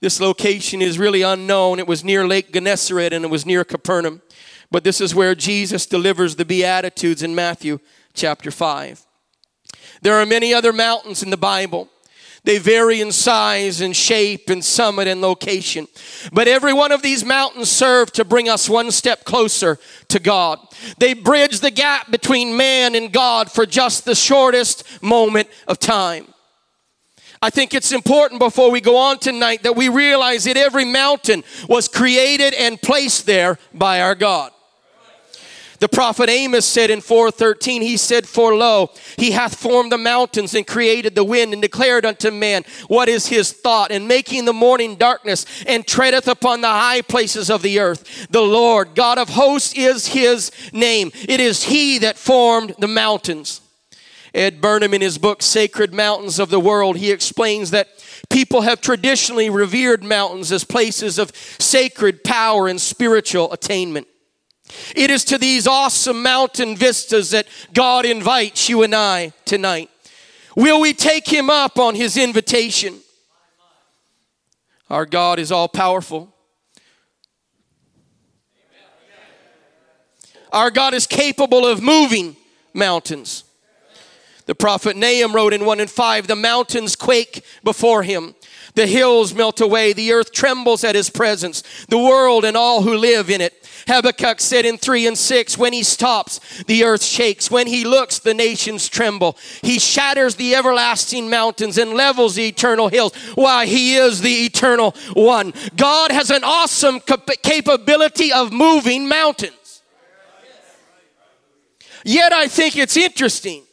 This 0.00 0.20
location 0.20 0.82
is 0.82 0.98
really 0.98 1.22
unknown. 1.22 1.78
It 1.78 1.86
was 1.86 2.04
near 2.04 2.26
Lake 2.26 2.52
Gennesaret 2.52 3.12
and 3.12 3.24
it 3.24 3.30
was 3.30 3.46
near 3.46 3.64
Capernaum. 3.64 4.22
But 4.70 4.84
this 4.84 5.00
is 5.00 5.14
where 5.14 5.34
Jesus 5.34 5.86
delivers 5.86 6.36
the 6.36 6.44
Beatitudes 6.44 7.22
in 7.22 7.34
Matthew 7.34 7.78
chapter 8.12 8.50
5. 8.50 9.05
There 10.02 10.14
are 10.14 10.26
many 10.26 10.52
other 10.52 10.72
mountains 10.72 11.22
in 11.22 11.30
the 11.30 11.36
Bible. 11.36 11.88
They 12.46 12.58
vary 12.58 13.00
in 13.00 13.10
size 13.10 13.80
and 13.80 13.94
shape 13.94 14.50
and 14.50 14.64
summit 14.64 15.08
and 15.08 15.20
location. 15.20 15.88
But 16.32 16.46
every 16.46 16.72
one 16.72 16.92
of 16.92 17.02
these 17.02 17.24
mountains 17.24 17.68
serve 17.68 18.12
to 18.12 18.24
bring 18.24 18.48
us 18.48 18.68
one 18.68 18.92
step 18.92 19.24
closer 19.24 19.80
to 20.08 20.20
God. 20.20 20.60
They 20.98 21.12
bridge 21.12 21.58
the 21.58 21.72
gap 21.72 22.08
between 22.08 22.56
man 22.56 22.94
and 22.94 23.12
God 23.12 23.50
for 23.50 23.66
just 23.66 24.04
the 24.04 24.14
shortest 24.14 25.02
moment 25.02 25.48
of 25.66 25.80
time. 25.80 26.32
I 27.42 27.50
think 27.50 27.74
it's 27.74 27.92
important 27.92 28.38
before 28.38 28.70
we 28.70 28.80
go 28.80 28.96
on 28.96 29.18
tonight 29.18 29.64
that 29.64 29.76
we 29.76 29.88
realize 29.88 30.44
that 30.44 30.56
every 30.56 30.84
mountain 30.84 31.42
was 31.68 31.88
created 31.88 32.54
and 32.54 32.80
placed 32.80 33.26
there 33.26 33.58
by 33.74 34.00
our 34.00 34.14
God. 34.14 34.52
The 35.78 35.88
prophet 35.88 36.30
Amos 36.30 36.64
said 36.64 36.90
in 36.90 37.00
4:13, 37.00 37.82
he 37.82 37.96
said, 37.96 38.26
"For 38.26 38.54
lo, 38.54 38.90
he 39.18 39.32
hath 39.32 39.56
formed 39.56 39.92
the 39.92 39.98
mountains 39.98 40.54
and 40.54 40.66
created 40.66 41.14
the 41.14 41.24
wind 41.24 41.52
and 41.52 41.60
declared 41.60 42.06
unto 42.06 42.30
man 42.30 42.64
what 42.88 43.08
is 43.08 43.26
his 43.26 43.52
thought, 43.52 43.90
and 43.90 44.08
making 44.08 44.46
the 44.46 44.52
morning 44.52 44.96
darkness 44.96 45.44
and 45.66 45.86
treadeth 45.86 46.28
upon 46.28 46.60
the 46.60 46.68
high 46.68 47.02
places 47.02 47.50
of 47.50 47.62
the 47.62 47.78
earth. 47.78 48.26
The 48.30 48.42
Lord 48.42 48.94
God 48.94 49.18
of 49.18 49.30
hosts 49.30 49.74
is 49.74 50.08
his 50.08 50.50
name. 50.72 51.12
It 51.28 51.40
is 51.40 51.64
he 51.64 51.98
that 51.98 52.18
formed 52.18 52.74
the 52.78 52.88
mountains." 52.88 53.60
Ed 54.34 54.60
Bernbaum, 54.60 54.92
in 54.92 55.00
his 55.00 55.16
book 55.16 55.42
Sacred 55.42 55.94
Mountains 55.94 56.38
of 56.38 56.50
the 56.50 56.60
World, 56.60 56.98
he 56.98 57.10
explains 57.10 57.70
that 57.70 57.88
people 58.28 58.62
have 58.62 58.82
traditionally 58.82 59.48
revered 59.48 60.04
mountains 60.04 60.52
as 60.52 60.62
places 60.64 61.18
of 61.18 61.32
sacred 61.58 62.22
power 62.22 62.68
and 62.68 62.80
spiritual 62.80 63.50
attainment. 63.52 64.06
It 64.94 65.10
is 65.10 65.24
to 65.26 65.38
these 65.38 65.66
awesome 65.66 66.22
mountain 66.22 66.76
vistas 66.76 67.30
that 67.30 67.46
God 67.72 68.04
invites 68.04 68.68
you 68.68 68.82
and 68.82 68.94
I 68.94 69.32
tonight. 69.44 69.90
Will 70.56 70.80
we 70.80 70.92
take 70.92 71.28
him 71.28 71.50
up 71.50 71.78
on 71.78 71.94
his 71.94 72.16
invitation? 72.16 73.00
Our 74.88 75.06
God 75.06 75.38
is 75.38 75.52
all 75.52 75.68
powerful. 75.68 76.32
Our 80.52 80.70
God 80.70 80.94
is 80.94 81.06
capable 81.06 81.66
of 81.66 81.82
moving 81.82 82.36
mountains. 82.72 83.44
The 84.46 84.54
prophet 84.54 84.96
Nahum 84.96 85.34
wrote 85.34 85.52
in 85.52 85.64
1 85.64 85.80
and 85.80 85.90
5 85.90 86.28
The 86.28 86.36
mountains 86.36 86.94
quake 86.94 87.44
before 87.64 88.04
him, 88.04 88.34
the 88.74 88.86
hills 88.86 89.34
melt 89.34 89.60
away, 89.60 89.92
the 89.92 90.12
earth 90.12 90.32
trembles 90.32 90.84
at 90.84 90.94
his 90.94 91.10
presence, 91.10 91.62
the 91.88 91.98
world 91.98 92.44
and 92.44 92.56
all 92.56 92.82
who 92.82 92.96
live 92.96 93.28
in 93.28 93.40
it. 93.40 93.65
Habakkuk 93.86 94.40
said 94.40 94.66
in 94.66 94.78
3 94.78 95.06
and 95.06 95.18
6 95.18 95.58
When 95.58 95.72
he 95.72 95.82
stops, 95.82 96.40
the 96.66 96.84
earth 96.84 97.02
shakes. 97.02 97.50
When 97.50 97.66
he 97.66 97.84
looks, 97.84 98.18
the 98.18 98.34
nations 98.34 98.88
tremble. 98.88 99.36
He 99.62 99.78
shatters 99.78 100.34
the 100.34 100.54
everlasting 100.54 101.30
mountains 101.30 101.78
and 101.78 101.92
levels 101.92 102.34
the 102.34 102.48
eternal 102.48 102.88
hills. 102.88 103.14
Why? 103.34 103.66
He 103.66 103.96
is 103.96 104.20
the 104.20 104.44
eternal 104.44 104.94
one. 105.14 105.52
God 105.76 106.10
has 106.10 106.30
an 106.30 106.44
awesome 106.44 107.00
capability 107.00 108.32
of 108.32 108.52
moving 108.52 109.08
mountains. 109.08 109.82
Yet 112.04 112.32
I 112.32 112.46
think 112.46 112.76
it's 112.76 112.96
interesting 112.96 113.64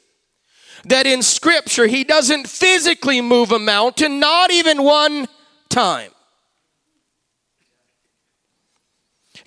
that 0.85 1.05
in 1.05 1.21
Scripture 1.21 1.87
he 1.87 2.03
doesn't 2.03 2.47
physically 2.47 3.21
move 3.21 3.51
a 3.51 3.59
mountain, 3.59 4.19
not 4.19 4.51
even 4.51 4.83
one 4.83 5.27
time. 5.69 6.11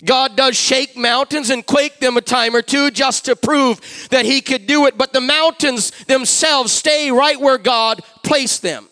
God 0.05 0.35
does 0.35 0.55
shake 0.55 0.95
mountains 0.95 1.49
and 1.49 1.65
quake 1.65 1.99
them 1.99 2.17
a 2.17 2.21
time 2.21 2.55
or 2.55 2.61
two 2.61 2.91
just 2.91 3.25
to 3.25 3.35
prove 3.35 4.07
that 4.11 4.25
He 4.25 4.41
could 4.41 4.67
do 4.67 4.85
it, 4.85 4.97
but 4.97 5.13
the 5.13 5.21
mountains 5.21 5.91
themselves 6.05 6.71
stay 6.71 7.11
right 7.11 7.39
where 7.39 7.57
God 7.57 8.01
placed 8.23 8.61
them. 8.61 8.87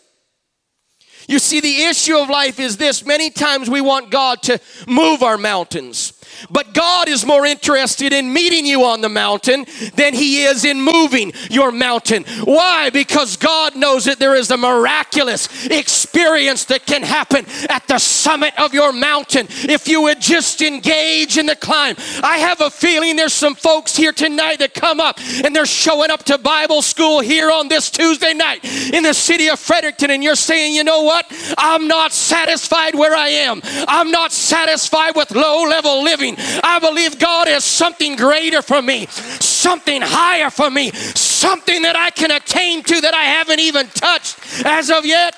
You 1.28 1.38
see, 1.38 1.60
the 1.60 1.82
issue 1.84 2.16
of 2.16 2.28
life 2.30 2.60
is 2.60 2.76
this 2.76 3.04
many 3.04 3.30
times 3.30 3.68
we 3.68 3.80
want 3.80 4.10
God 4.10 4.42
to 4.44 4.60
move 4.86 5.22
our 5.22 5.38
mountains. 5.38 6.12
But 6.50 6.74
God 6.74 7.08
is 7.08 7.24
more 7.24 7.46
interested 7.46 8.12
in 8.12 8.32
meeting 8.32 8.66
you 8.66 8.84
on 8.84 9.00
the 9.00 9.08
mountain 9.08 9.66
than 9.94 10.14
He 10.14 10.44
is 10.44 10.64
in 10.64 10.80
moving 10.80 11.32
your 11.50 11.72
mountain. 11.72 12.24
Why? 12.44 12.90
Because 12.90 13.36
God 13.36 13.76
knows 13.76 14.04
that 14.04 14.18
there 14.18 14.34
is 14.34 14.50
a 14.50 14.56
miraculous 14.56 15.66
experience 15.66 16.64
that 16.66 16.86
can 16.86 17.02
happen 17.02 17.46
at 17.68 17.86
the 17.88 17.98
summit 17.98 18.58
of 18.58 18.74
your 18.74 18.92
mountain 18.92 19.46
if 19.50 19.88
you 19.88 20.02
would 20.02 20.20
just 20.20 20.62
engage 20.62 21.38
in 21.38 21.46
the 21.46 21.56
climb. 21.56 21.96
I 22.22 22.38
have 22.38 22.60
a 22.60 22.70
feeling 22.70 23.16
there's 23.16 23.32
some 23.32 23.54
folks 23.54 23.96
here 23.96 24.12
tonight 24.12 24.58
that 24.58 24.74
come 24.74 25.00
up 25.00 25.18
and 25.44 25.54
they're 25.54 25.66
showing 25.66 26.10
up 26.10 26.24
to 26.24 26.38
Bible 26.38 26.82
school 26.82 27.20
here 27.20 27.50
on 27.50 27.68
this 27.68 27.90
Tuesday 27.90 28.34
night 28.34 28.64
in 28.92 29.02
the 29.02 29.14
city 29.14 29.48
of 29.48 29.58
Fredericton, 29.58 30.10
and 30.10 30.22
you're 30.22 30.34
saying, 30.34 30.74
you 30.74 30.84
know 30.84 31.02
what? 31.02 31.26
I'm 31.58 31.86
not 31.86 32.12
satisfied 32.12 32.94
where 32.94 33.14
I 33.14 33.28
am. 33.28 33.60
I'm 33.88 34.10
not 34.10 34.32
satisfied 34.32 35.16
with 35.16 35.30
low 35.30 35.64
level 35.64 36.02
living. 36.02 36.25
I 36.36 36.78
believe 36.80 37.18
God 37.18 37.46
has 37.48 37.64
something 37.64 38.16
greater 38.16 38.62
for 38.62 38.82
me, 38.82 39.06
something 39.06 40.02
higher 40.02 40.50
for 40.50 40.70
me, 40.70 40.90
something 40.90 41.82
that 41.82 41.96
I 41.96 42.10
can 42.10 42.30
attain 42.30 42.82
to 42.84 43.00
that 43.02 43.14
I 43.14 43.24
haven't 43.24 43.60
even 43.60 43.86
touched 43.88 44.64
as 44.64 44.90
of 44.90 45.04
yet. 45.04 45.36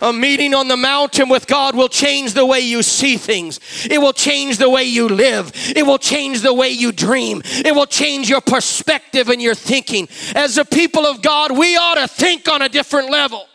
A 0.00 0.12
meeting 0.12 0.54
on 0.54 0.68
the 0.68 0.76
mountain 0.76 1.28
with 1.28 1.46
God 1.46 1.74
will 1.74 1.88
change 1.88 2.34
the 2.34 2.46
way 2.46 2.60
you 2.60 2.82
see 2.82 3.16
things. 3.16 3.58
It 3.90 3.98
will 3.98 4.12
change 4.12 4.58
the 4.58 4.70
way 4.70 4.84
you 4.84 5.08
live. 5.08 5.50
It 5.74 5.84
will 5.84 5.98
change 5.98 6.42
the 6.42 6.54
way 6.54 6.68
you 6.68 6.92
dream. 6.92 7.42
It 7.44 7.74
will 7.74 7.86
change 7.86 8.30
your 8.30 8.40
perspective 8.40 9.28
and 9.28 9.42
your 9.42 9.56
thinking. 9.56 10.08
As 10.36 10.56
a 10.56 10.64
people 10.64 11.04
of 11.04 11.20
God, 11.20 11.56
we 11.56 11.76
ought 11.76 11.96
to 11.96 12.06
think 12.06 12.48
on 12.48 12.62
a 12.62 12.68
different 12.68 13.10
level. 13.10 13.46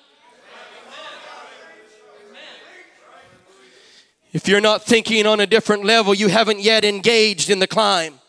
If 4.34 4.48
you're 4.48 4.62
not 4.62 4.84
thinking 4.84 5.28
on 5.28 5.40
a 5.40 5.46
different 5.46 5.86
level, 5.86 6.13
you 6.13 6.28
haven't 6.28 6.60
yet 6.60 6.84
engaged 6.84 7.52
in 7.52 7.60
the 7.60 7.68
climb. 7.68 8.20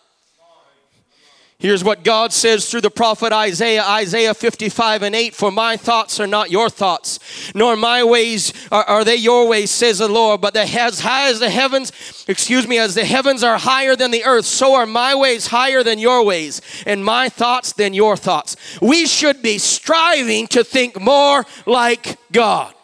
Here's 1.58 1.82
what 1.82 2.04
God 2.04 2.30
says 2.30 2.70
through 2.70 2.82
the 2.82 2.90
prophet 2.90 3.32
Isaiah, 3.32 3.84
Isaiah 3.84 4.34
55 4.34 5.02
and 5.02 5.14
8 5.14 5.34
For 5.34 5.50
my 5.50 5.78
thoughts 5.78 6.20
are 6.20 6.26
not 6.26 6.50
your 6.50 6.68
thoughts, 6.68 7.52
nor 7.54 7.74
my 7.74 8.04
ways 8.04 8.52
are, 8.70 8.84
are, 8.84 9.02
they 9.02 9.16
your 9.16 9.48
ways, 9.48 9.70
says 9.70 9.98
the 9.98 10.08
Lord. 10.08 10.42
But 10.42 10.52
the, 10.52 10.60
as 10.60 11.00
high 11.00 11.30
as 11.30 11.40
the 11.40 11.48
heavens, 11.48 12.24
excuse 12.28 12.68
me, 12.68 12.78
as 12.78 12.94
the 12.94 13.06
heavens 13.06 13.42
are 13.42 13.56
higher 13.56 13.96
than 13.96 14.10
the 14.10 14.24
earth, 14.24 14.44
so 14.44 14.74
are 14.74 14.84
my 14.84 15.14
ways 15.14 15.46
higher 15.46 15.82
than 15.82 15.98
your 15.98 16.22
ways, 16.22 16.60
and 16.84 17.02
my 17.02 17.30
thoughts 17.30 17.72
than 17.72 17.94
your 17.94 18.18
thoughts. 18.18 18.56
We 18.82 19.06
should 19.06 19.40
be 19.40 19.56
striving 19.56 20.48
to 20.48 20.64
think 20.64 21.00
more 21.00 21.46
like 21.64 22.18
God. 22.30 22.74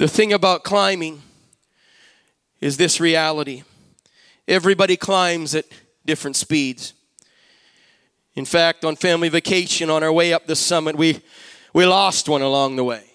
The 0.00 0.08
thing 0.08 0.32
about 0.32 0.64
climbing 0.64 1.20
is 2.58 2.78
this 2.78 3.00
reality 3.00 3.64
everybody 4.48 4.96
climbs 4.96 5.54
at 5.54 5.66
different 6.06 6.36
speeds. 6.36 6.94
In 8.34 8.46
fact, 8.46 8.82
on 8.86 8.96
family 8.96 9.28
vacation 9.28 9.90
on 9.90 10.02
our 10.02 10.10
way 10.10 10.32
up 10.32 10.46
the 10.46 10.56
summit, 10.56 10.96
we, 10.96 11.20
we 11.74 11.84
lost 11.84 12.30
one 12.30 12.40
along 12.40 12.76
the 12.76 12.82
way. 12.82 13.09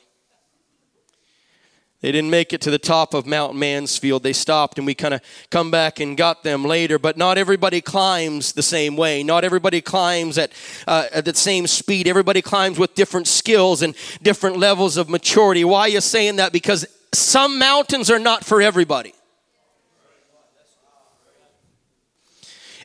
They 2.06 2.12
didn't 2.12 2.30
make 2.30 2.54
it 2.54 2.62
to 2.62 2.70
the 2.70 2.78
top 2.78 3.16
of 3.16 3.26
Mount 3.26 3.56
Mansfield. 3.56 4.22
They 4.22 4.32
stopped 4.32 4.78
and 4.78 4.86
we 4.86 4.94
kind 4.94 5.16
of 5.16 5.22
come 5.50 5.72
back 5.72 6.00
and 6.00 6.16
got 6.16 6.44
them 6.44 6.64
later. 6.64 7.00
But 7.00 7.18
not 7.18 7.40
everybody 7.40 7.82
climbs 7.82 8.54
the 8.54 8.62
same 8.62 8.96
way. 8.96 9.24
Not 9.24 9.44
everybody 9.44 9.82
climbs 9.82 10.38
at, 10.38 10.52
uh, 10.88 11.08
at 11.12 11.26
the 11.26 11.34
same 11.34 11.66
speed. 11.66 12.08
Everybody 12.08 12.44
climbs 12.44 12.78
with 12.78 12.94
different 12.94 13.26
skills 13.26 13.82
and 13.82 13.96
different 14.22 14.58
levels 14.58 14.98
of 14.98 15.10
maturity. 15.10 15.66
Why 15.66 15.80
are 15.80 15.90
you 15.90 16.00
saying 16.00 16.36
that? 16.36 16.54
Because 16.54 16.86
some 17.12 17.58
mountains 17.58 18.12
are 18.12 18.20
not 18.20 18.46
for 18.46 18.62
everybody. 18.62 19.16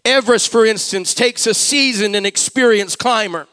Everest, 0.03 0.51
for 0.51 0.65
instance, 0.65 1.13
takes 1.13 1.47
a 1.47 1.53
seasoned 1.53 2.17
and 2.17 2.25
experienced 2.25 2.99
climber 2.99 3.47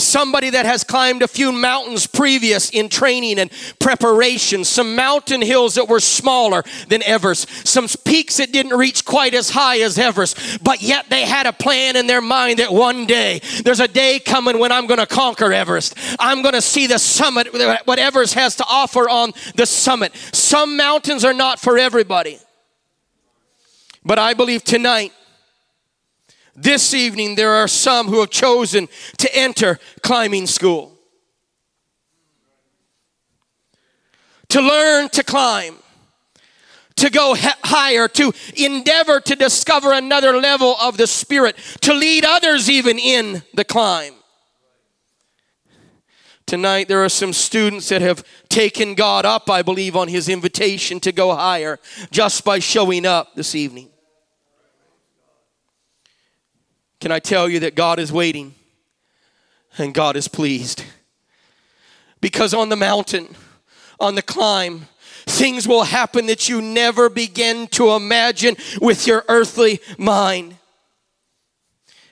somebody 0.00 0.50
that 0.50 0.66
has 0.66 0.84
climbed 0.84 1.22
a 1.22 1.28
few 1.28 1.52
mountains 1.52 2.06
previous 2.06 2.70
in 2.70 2.88
training 2.88 3.38
and 3.38 3.50
preparation, 3.78 4.64
some 4.64 4.94
mountain 4.94 5.42
hills 5.42 5.74
that 5.74 5.88
were 5.88 6.00
smaller 6.00 6.62
than 6.88 7.02
Everest, 7.02 7.66
some 7.66 7.86
peaks 8.04 8.38
that 8.38 8.52
didn't 8.52 8.76
reach 8.76 9.04
quite 9.04 9.34
as 9.34 9.50
high 9.50 9.80
as 9.80 9.98
Everest, 9.98 10.62
but 10.62 10.82
yet 10.82 11.08
they 11.10 11.24
had 11.24 11.46
a 11.46 11.52
plan 11.52 11.96
in 11.96 12.06
their 12.06 12.20
mind 12.20 12.58
that 12.58 12.72
one 12.72 13.06
day 13.06 13.40
there's 13.64 13.80
a 13.80 13.88
day 13.88 14.18
coming 14.18 14.58
when 14.58 14.72
I'm 14.72 14.86
going 14.86 15.00
to 15.00 15.06
conquer 15.06 15.52
Everest. 15.52 15.94
I'm 16.18 16.42
going 16.42 16.54
to 16.54 16.62
see 16.62 16.86
the 16.86 16.98
summit, 16.98 17.48
what 17.84 17.98
Everest 17.98 18.34
has 18.34 18.56
to 18.56 18.64
offer 18.68 19.08
on 19.08 19.32
the 19.54 19.66
summit. 19.66 20.14
Some 20.32 20.76
mountains 20.76 21.24
are 21.24 21.34
not 21.34 21.60
for 21.60 21.78
everybody. 21.78 22.38
But 24.04 24.18
I 24.18 24.34
believe 24.34 24.64
tonight 24.64 25.12
this 26.54 26.94
evening, 26.94 27.34
there 27.34 27.52
are 27.52 27.68
some 27.68 28.08
who 28.08 28.20
have 28.20 28.30
chosen 28.30 28.88
to 29.18 29.36
enter 29.36 29.78
climbing 30.02 30.46
school. 30.46 30.96
To 34.48 34.60
learn 34.60 35.08
to 35.10 35.22
climb, 35.22 35.76
to 36.96 37.08
go 37.08 37.36
higher, 37.36 38.08
to 38.08 38.32
endeavor 38.56 39.20
to 39.20 39.36
discover 39.36 39.92
another 39.92 40.36
level 40.38 40.76
of 40.80 40.96
the 40.96 41.06
Spirit, 41.06 41.56
to 41.82 41.94
lead 41.94 42.24
others 42.24 42.68
even 42.68 42.98
in 42.98 43.42
the 43.54 43.64
climb. 43.64 44.14
Tonight, 46.46 46.88
there 46.88 47.04
are 47.04 47.08
some 47.08 47.32
students 47.32 47.90
that 47.90 48.02
have 48.02 48.24
taken 48.48 48.96
God 48.96 49.24
up, 49.24 49.48
I 49.48 49.62
believe, 49.62 49.94
on 49.94 50.08
His 50.08 50.28
invitation 50.28 50.98
to 51.00 51.12
go 51.12 51.32
higher 51.32 51.78
just 52.10 52.44
by 52.44 52.58
showing 52.58 53.06
up 53.06 53.36
this 53.36 53.54
evening. 53.54 53.88
Can 57.00 57.10
I 57.10 57.18
tell 57.18 57.48
you 57.48 57.60
that 57.60 57.74
God 57.74 57.98
is 57.98 58.12
waiting 58.12 58.54
and 59.78 59.94
God 59.94 60.16
is 60.16 60.28
pleased? 60.28 60.84
Because 62.20 62.52
on 62.52 62.68
the 62.68 62.76
mountain, 62.76 63.34
on 63.98 64.14
the 64.14 64.22
climb, 64.22 64.86
Things 65.26 65.68
will 65.68 65.84
happen 65.84 66.26
that 66.26 66.48
you 66.48 66.60
never 66.60 67.08
begin 67.08 67.68
to 67.68 67.90
imagine 67.92 68.56
with 68.80 69.06
your 69.06 69.24
earthly 69.28 69.80
mind. 69.98 70.56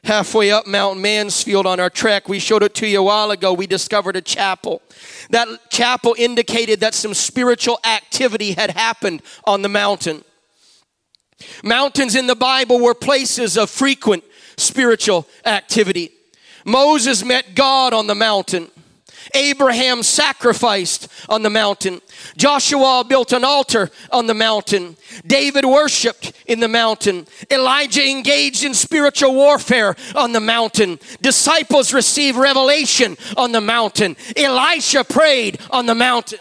Halfway 0.04 0.50
up 0.50 0.66
Mount 0.66 1.00
Mansfield 1.00 1.66
on 1.66 1.80
our 1.80 1.90
trek, 1.90 2.28
we 2.28 2.38
showed 2.38 2.62
it 2.62 2.74
to 2.76 2.86
you 2.86 3.00
a 3.00 3.02
while 3.02 3.30
ago, 3.30 3.52
we 3.52 3.66
discovered 3.66 4.16
a 4.16 4.22
chapel. 4.22 4.80
That 5.30 5.48
chapel 5.70 6.14
indicated 6.16 6.80
that 6.80 6.94
some 6.94 7.12
spiritual 7.12 7.80
activity 7.84 8.52
had 8.52 8.70
happened 8.70 9.22
on 9.44 9.62
the 9.62 9.68
mountain. 9.68 10.24
Mountains 11.62 12.14
in 12.14 12.26
the 12.26 12.36
Bible 12.36 12.80
were 12.80 12.94
places 12.94 13.58
of 13.58 13.68
frequent 13.68 14.24
spiritual 14.58 15.26
activity. 15.44 16.12
Moses 16.64 17.24
met 17.24 17.54
God 17.54 17.94
on 17.94 18.06
the 18.06 18.14
mountain. 18.14 18.70
Abraham 19.34 20.02
sacrificed 20.02 21.08
on 21.28 21.42
the 21.42 21.50
mountain. 21.50 22.00
Joshua 22.36 23.04
built 23.06 23.32
an 23.32 23.44
altar 23.44 23.90
on 24.10 24.26
the 24.26 24.34
mountain. 24.34 24.96
David 25.26 25.64
worshiped 25.64 26.32
in 26.46 26.60
the 26.60 26.68
mountain. 26.68 27.26
Elijah 27.50 28.08
engaged 28.08 28.64
in 28.64 28.74
spiritual 28.74 29.34
warfare 29.34 29.96
on 30.14 30.32
the 30.32 30.40
mountain. 30.40 30.98
Disciples 31.20 31.92
received 31.92 32.38
revelation 32.38 33.16
on 33.36 33.52
the 33.52 33.60
mountain. 33.60 34.16
Elisha 34.36 35.04
prayed 35.04 35.60
on 35.70 35.86
the 35.86 35.94
mountain. 35.94 36.38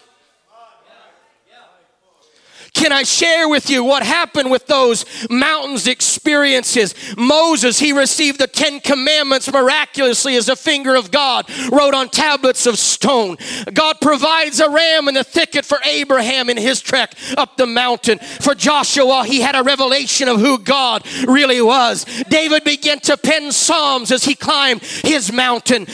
Can 2.77 2.91
I 2.91 3.01
share 3.01 3.49
with 3.49 3.71
you 3.71 3.83
what 3.83 4.03
happened 4.03 4.51
with 4.51 4.67
those 4.67 5.03
mountains 5.31 5.87
experiences? 5.87 6.93
Moses, 7.17 7.79
he 7.79 7.91
received 7.91 8.37
the 8.39 8.45
Ten 8.45 8.79
Commandments 8.79 9.51
miraculously 9.51 10.35
as 10.35 10.47
a 10.47 10.55
finger 10.55 10.93
of 10.93 11.09
God 11.09 11.49
wrote 11.71 11.95
on 11.95 12.09
tablets 12.09 12.67
of 12.67 12.77
stone. 12.77 13.37
God 13.73 13.97
provides 13.99 14.59
a 14.59 14.69
ram 14.69 15.07
in 15.07 15.15
the 15.15 15.23
thicket 15.23 15.65
for 15.65 15.79
Abraham 15.85 16.51
in 16.51 16.57
his 16.57 16.79
trek 16.79 17.15
up 17.35 17.57
the 17.57 17.65
mountain. 17.65 18.19
For 18.19 18.53
Joshua, 18.53 19.25
he 19.25 19.41
had 19.41 19.55
a 19.55 19.63
revelation 19.63 20.27
of 20.27 20.39
who 20.39 20.59
God 20.59 21.03
really 21.27 21.61
was. 21.63 22.05
David 22.29 22.63
began 22.63 22.99
to 23.01 23.17
pen 23.17 23.51
psalms 23.51 24.11
as 24.11 24.23
he 24.23 24.35
climbed 24.35 24.83
his 24.83 25.33
mountain. 25.33 25.87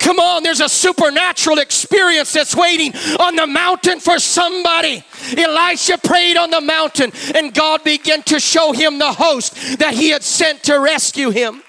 Come 0.00 0.18
on, 0.18 0.42
there's 0.42 0.60
a 0.60 0.68
supernatural 0.68 1.58
experience 1.58 2.32
that's 2.32 2.56
waiting 2.56 2.94
on 3.20 3.36
the 3.36 3.46
mountain 3.46 4.00
for 4.00 4.18
somebody. 4.18 5.04
Elisha 5.36 5.98
prayed 5.98 6.38
on 6.38 6.50
the 6.50 6.62
mountain, 6.62 7.12
and 7.34 7.52
God 7.52 7.84
began 7.84 8.22
to 8.24 8.40
show 8.40 8.72
him 8.72 8.98
the 8.98 9.12
host 9.12 9.78
that 9.78 9.92
he 9.92 10.08
had 10.08 10.22
sent 10.22 10.64
to 10.64 10.80
rescue 10.80 11.28
him. 11.30 11.62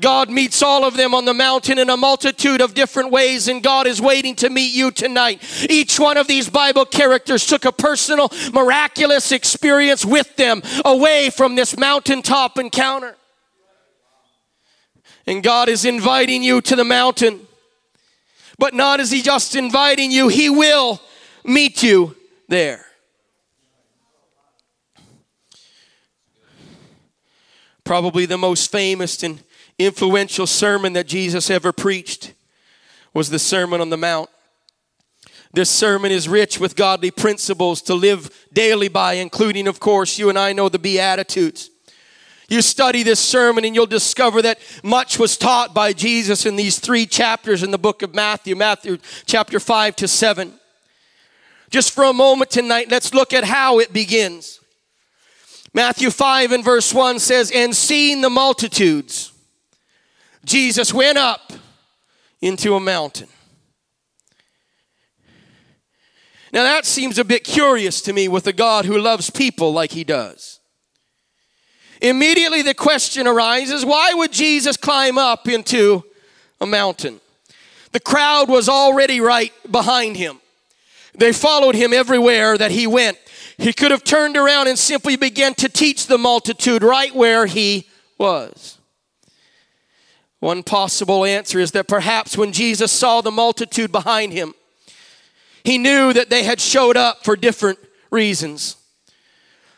God 0.00 0.28
meets 0.28 0.62
all 0.62 0.84
of 0.84 0.96
them 0.96 1.14
on 1.14 1.24
the 1.24 1.32
mountain 1.32 1.78
in 1.78 1.88
a 1.88 1.96
multitude 1.96 2.60
of 2.60 2.74
different 2.74 3.12
ways, 3.12 3.46
and 3.46 3.62
God 3.62 3.86
is 3.86 4.00
waiting 4.00 4.34
to 4.36 4.50
meet 4.50 4.74
you 4.74 4.90
tonight. 4.90 5.40
Each 5.70 6.00
one 6.00 6.16
of 6.16 6.26
these 6.26 6.50
Bible 6.50 6.84
characters 6.84 7.46
took 7.46 7.64
a 7.64 7.72
personal, 7.72 8.30
miraculous 8.52 9.30
experience 9.30 10.04
with 10.04 10.34
them 10.34 10.62
away 10.84 11.30
from 11.30 11.54
this 11.54 11.78
mountaintop 11.78 12.58
encounter. 12.58 13.16
And 15.26 15.42
God 15.42 15.68
is 15.68 15.84
inviting 15.84 16.42
you 16.42 16.60
to 16.62 16.76
the 16.76 16.84
mountain. 16.84 17.46
But 18.58 18.74
not 18.74 19.00
as 19.00 19.10
He 19.10 19.22
just 19.22 19.56
inviting 19.56 20.10
you, 20.10 20.28
He 20.28 20.50
will 20.50 21.00
meet 21.44 21.82
you 21.82 22.16
there. 22.48 22.84
Probably 27.84 28.26
the 28.26 28.38
most 28.38 28.70
famous 28.70 29.22
and 29.22 29.42
influential 29.78 30.46
sermon 30.46 30.94
that 30.94 31.06
Jesus 31.06 31.50
ever 31.50 31.72
preached 31.72 32.32
was 33.12 33.30
the 33.30 33.38
Sermon 33.38 33.80
on 33.80 33.90
the 33.90 33.96
Mount. 33.96 34.30
This 35.52 35.70
sermon 35.70 36.10
is 36.10 36.28
rich 36.28 36.58
with 36.58 36.74
godly 36.74 37.10
principles 37.10 37.80
to 37.82 37.94
live 37.94 38.46
daily 38.52 38.88
by, 38.88 39.14
including, 39.14 39.68
of 39.68 39.78
course, 39.78 40.18
you 40.18 40.28
and 40.28 40.38
I 40.38 40.52
know 40.52 40.68
the 40.68 40.80
Beatitudes. 40.80 41.70
You 42.54 42.62
study 42.62 43.02
this 43.02 43.18
sermon 43.18 43.64
and 43.64 43.74
you'll 43.74 43.84
discover 43.84 44.40
that 44.42 44.60
much 44.84 45.18
was 45.18 45.36
taught 45.36 45.74
by 45.74 45.92
Jesus 45.92 46.46
in 46.46 46.54
these 46.54 46.78
three 46.78 47.04
chapters 47.04 47.64
in 47.64 47.72
the 47.72 47.78
book 47.78 48.02
of 48.02 48.14
Matthew, 48.14 48.54
Matthew 48.54 48.98
chapter 49.26 49.58
5 49.58 49.96
to 49.96 50.06
7. 50.06 50.52
Just 51.68 51.90
for 51.90 52.04
a 52.04 52.12
moment 52.12 52.52
tonight, 52.52 52.92
let's 52.92 53.12
look 53.12 53.32
at 53.32 53.42
how 53.42 53.80
it 53.80 53.92
begins. 53.92 54.60
Matthew 55.72 56.10
5 56.10 56.52
and 56.52 56.64
verse 56.64 56.94
1 56.94 57.18
says, 57.18 57.50
And 57.50 57.74
seeing 57.74 58.20
the 58.20 58.30
multitudes, 58.30 59.32
Jesus 60.44 60.94
went 60.94 61.18
up 61.18 61.52
into 62.40 62.76
a 62.76 62.80
mountain. 62.80 63.26
Now 66.52 66.62
that 66.62 66.86
seems 66.86 67.18
a 67.18 67.24
bit 67.24 67.42
curious 67.42 68.00
to 68.02 68.12
me 68.12 68.28
with 68.28 68.46
a 68.46 68.52
God 68.52 68.84
who 68.84 68.96
loves 68.96 69.28
people 69.28 69.72
like 69.72 69.90
he 69.90 70.04
does. 70.04 70.53
Immediately 72.04 72.60
the 72.60 72.74
question 72.74 73.26
arises 73.26 73.82
why 73.82 74.12
would 74.12 74.30
Jesus 74.30 74.76
climb 74.76 75.16
up 75.16 75.48
into 75.48 76.04
a 76.60 76.66
mountain? 76.66 77.18
The 77.92 78.00
crowd 78.00 78.50
was 78.50 78.68
already 78.68 79.22
right 79.22 79.54
behind 79.70 80.18
him. 80.18 80.38
They 81.14 81.32
followed 81.32 81.74
him 81.74 81.94
everywhere 81.94 82.58
that 82.58 82.72
he 82.72 82.86
went. 82.86 83.16
He 83.56 83.72
could 83.72 83.90
have 83.90 84.04
turned 84.04 84.36
around 84.36 84.68
and 84.68 84.78
simply 84.78 85.16
began 85.16 85.54
to 85.54 85.68
teach 85.70 86.06
the 86.06 86.18
multitude 86.18 86.82
right 86.82 87.14
where 87.14 87.46
he 87.46 87.88
was. 88.18 88.76
One 90.40 90.62
possible 90.62 91.24
answer 91.24 91.58
is 91.58 91.70
that 91.70 91.88
perhaps 91.88 92.36
when 92.36 92.52
Jesus 92.52 92.92
saw 92.92 93.22
the 93.22 93.30
multitude 93.30 93.90
behind 93.90 94.34
him, 94.34 94.52
he 95.62 95.78
knew 95.78 96.12
that 96.12 96.28
they 96.28 96.42
had 96.42 96.60
showed 96.60 96.98
up 96.98 97.24
for 97.24 97.34
different 97.34 97.78
reasons. 98.10 98.76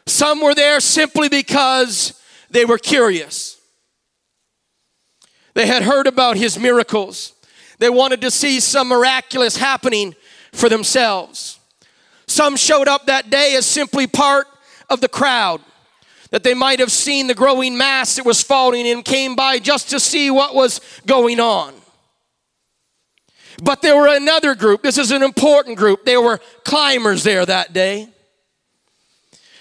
Some 0.07 0.41
were 0.41 0.55
there 0.55 0.79
simply 0.81 1.29
because 1.29 2.16
they 2.51 2.65
were 2.65 2.79
curious. 2.79 3.61
They 5.55 5.67
had 5.67 5.83
heard 5.83 6.07
about 6.07 6.37
his 6.37 6.59
miracles. 6.59 7.33
They 7.79 7.91
wanted 7.91 8.21
to 8.23 8.31
see 8.31 8.61
some 8.61 8.89
miraculous 8.89 9.57
happening 9.57 10.15
for 10.53 10.69
themselves. 10.69 11.59
Some 12.27 12.57
showed 12.57 12.89
up 12.89 13.07
that 13.07 13.31
day 13.31 13.55
as 13.57 13.67
simply 13.67 14.07
part 14.07 14.47
of 14.91 15.01
the 15.01 15.09
crowd, 15.09 15.61
that 16.31 16.43
they 16.43 16.55
might 16.55 16.81
have 16.81 16.93
seen 16.93 17.27
the 17.27 17.35
growing 17.35 17.77
mass 17.77 18.17
that 18.17 18.27
was 18.27 18.43
falling 18.43 18.87
and 18.87 19.05
came 19.05 19.37
by 19.37 19.59
just 19.59 19.91
to 19.91 20.01
see 20.01 20.31
what 20.31 20.55
was 20.55 20.81
going 21.07 21.41
on. 21.41 21.75
But 23.63 23.81
there 23.81 23.97
were 23.97 24.15
another 24.15 24.55
group, 24.55 24.83
this 24.83 24.99
is 24.99 25.11
an 25.11 25.23
important 25.23 25.79
group. 25.79 26.05
There 26.05 26.21
were 26.21 26.41
climbers 26.65 27.23
there 27.23 27.47
that 27.47 27.73
day. 27.73 28.09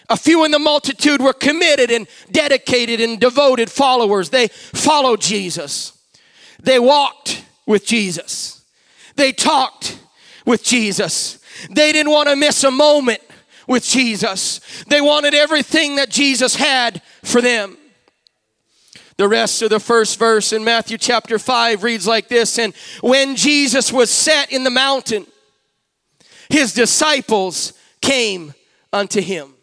A 0.09 0.17
few 0.17 0.45
in 0.45 0.51
the 0.51 0.59
multitude 0.59 1.21
were 1.21 1.33
committed 1.33 1.89
and 1.89 2.07
dedicated 2.31 3.01
and 3.01 3.19
devoted 3.19 3.71
followers. 3.71 4.29
They 4.29 4.47
followed 4.49 5.21
Jesus. 5.21 5.97
They 6.61 6.79
walked 6.79 7.43
with 7.65 7.85
Jesus. 7.85 8.63
They 9.15 9.31
talked 9.31 9.99
with 10.45 10.63
Jesus. 10.63 11.39
They 11.69 11.91
didn't 11.91 12.11
want 12.11 12.29
to 12.29 12.35
miss 12.35 12.63
a 12.63 12.71
moment 12.71 13.21
with 13.67 13.83
Jesus. 13.83 14.59
They 14.87 15.01
wanted 15.01 15.33
everything 15.33 15.95
that 15.95 16.09
Jesus 16.09 16.55
had 16.55 17.01
for 17.23 17.41
them. 17.41 17.77
The 19.17 19.27
rest 19.27 19.61
of 19.61 19.69
the 19.69 19.79
first 19.79 20.19
verse 20.19 20.51
in 20.51 20.63
Matthew 20.63 20.97
chapter 20.97 21.39
5 21.39 21.83
reads 21.83 22.05
like 22.05 22.27
this 22.27 22.59
And 22.59 22.75
when 23.01 23.35
Jesus 23.35 23.91
was 23.91 24.09
set 24.09 24.51
in 24.51 24.63
the 24.63 24.69
mountain, 24.69 25.25
his 26.49 26.73
disciples 26.73 27.73
came 28.01 28.53
unto 28.91 29.21
him. 29.21 29.54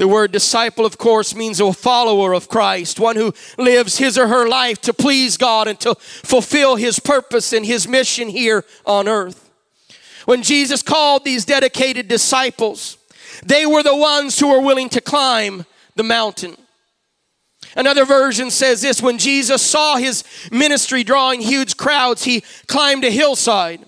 The 0.00 0.08
word 0.08 0.32
disciple, 0.32 0.86
of 0.86 0.96
course, 0.96 1.34
means 1.34 1.60
a 1.60 1.74
follower 1.74 2.32
of 2.32 2.48
Christ, 2.48 2.98
one 2.98 3.16
who 3.16 3.34
lives 3.58 3.98
his 3.98 4.16
or 4.16 4.28
her 4.28 4.48
life 4.48 4.80
to 4.80 4.94
please 4.94 5.36
God 5.36 5.68
and 5.68 5.78
to 5.80 5.94
fulfill 5.94 6.76
his 6.76 6.98
purpose 6.98 7.52
and 7.52 7.66
his 7.66 7.86
mission 7.86 8.30
here 8.30 8.64
on 8.86 9.06
earth. 9.06 9.50
When 10.24 10.42
Jesus 10.42 10.82
called 10.82 11.26
these 11.26 11.44
dedicated 11.44 12.08
disciples, 12.08 12.96
they 13.44 13.66
were 13.66 13.82
the 13.82 13.94
ones 13.94 14.38
who 14.38 14.48
were 14.48 14.62
willing 14.62 14.88
to 14.88 15.02
climb 15.02 15.66
the 15.96 16.02
mountain. 16.02 16.56
Another 17.76 18.06
version 18.06 18.50
says 18.50 18.80
this 18.80 19.02
when 19.02 19.18
Jesus 19.18 19.60
saw 19.60 19.98
his 19.98 20.24
ministry 20.50 21.04
drawing 21.04 21.42
huge 21.42 21.76
crowds, 21.76 22.24
he 22.24 22.42
climbed 22.68 23.04
a 23.04 23.10
hillside. 23.10 23.84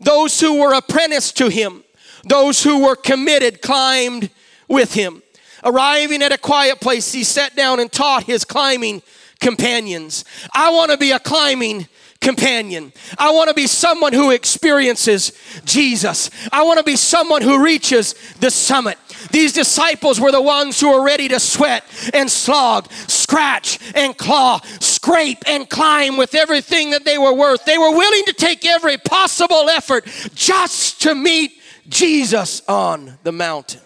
Those 0.00 0.40
who 0.40 0.58
were 0.58 0.74
apprenticed 0.74 1.36
to 1.36 1.48
him, 1.48 1.84
those 2.24 2.64
who 2.64 2.84
were 2.84 2.96
committed, 2.96 3.62
climbed 3.62 4.30
with 4.66 4.94
him. 4.94 5.20
Arriving 5.64 6.22
at 6.22 6.32
a 6.32 6.38
quiet 6.38 6.80
place, 6.80 7.12
he 7.12 7.24
sat 7.24 7.56
down 7.56 7.80
and 7.80 7.90
taught 7.90 8.24
his 8.24 8.44
climbing 8.44 9.02
companions. 9.40 10.24
I 10.54 10.70
want 10.70 10.90
to 10.90 10.96
be 10.96 11.10
a 11.10 11.18
climbing 11.18 11.88
companion. 12.24 12.92
I 13.18 13.30
want 13.32 13.48
to 13.48 13.54
be 13.54 13.66
someone 13.66 14.12
who 14.12 14.30
experiences 14.30 15.32
Jesus. 15.64 16.30
I 16.50 16.62
want 16.62 16.78
to 16.78 16.84
be 16.84 16.96
someone 16.96 17.42
who 17.42 17.62
reaches 17.62 18.14
the 18.40 18.50
summit. 18.50 18.98
These 19.30 19.52
disciples 19.52 20.20
were 20.20 20.32
the 20.32 20.40
ones 20.40 20.80
who 20.80 20.90
were 20.90 21.04
ready 21.04 21.28
to 21.28 21.38
sweat 21.38 21.84
and 22.12 22.30
slog, 22.30 22.90
scratch 22.92 23.78
and 23.94 24.16
claw, 24.16 24.60
scrape 24.80 25.44
and 25.46 25.68
climb 25.68 26.16
with 26.16 26.34
everything 26.34 26.90
that 26.90 27.04
they 27.04 27.18
were 27.18 27.34
worth. 27.34 27.64
They 27.64 27.78
were 27.78 27.90
willing 27.90 28.24
to 28.24 28.32
take 28.32 28.66
every 28.66 28.96
possible 28.96 29.68
effort 29.68 30.06
just 30.34 31.02
to 31.02 31.14
meet 31.14 31.52
Jesus 31.88 32.62
on 32.66 33.18
the 33.22 33.32
mountain. 33.32 33.83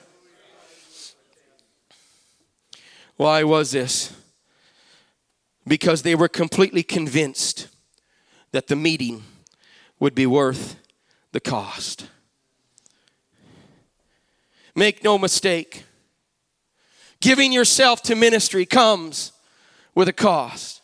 Why 3.18 3.42
was 3.42 3.72
this? 3.72 4.14
Because 5.66 6.02
they 6.02 6.14
were 6.14 6.28
completely 6.28 6.85
convinced 6.85 7.66
that 8.52 8.68
the 8.68 8.76
meeting 8.76 9.24
would 9.98 10.14
be 10.14 10.24
worth 10.24 10.76
the 11.33 11.40
cost. 11.40 12.07
Make 14.76 15.02
no 15.02 15.18
mistake, 15.18 15.83
giving 17.20 17.52
yourself 17.52 18.02
to 18.02 18.14
ministry 18.14 18.64
comes 18.64 19.33
with 19.96 20.07
a 20.07 20.12
cost. 20.12 20.81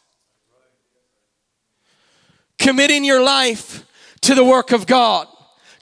Committing 2.59 3.05
your 3.05 3.23
life 3.23 3.87
to 4.23 4.35
the 4.35 4.45
work 4.45 4.73
of 4.73 4.89
God 4.89 5.29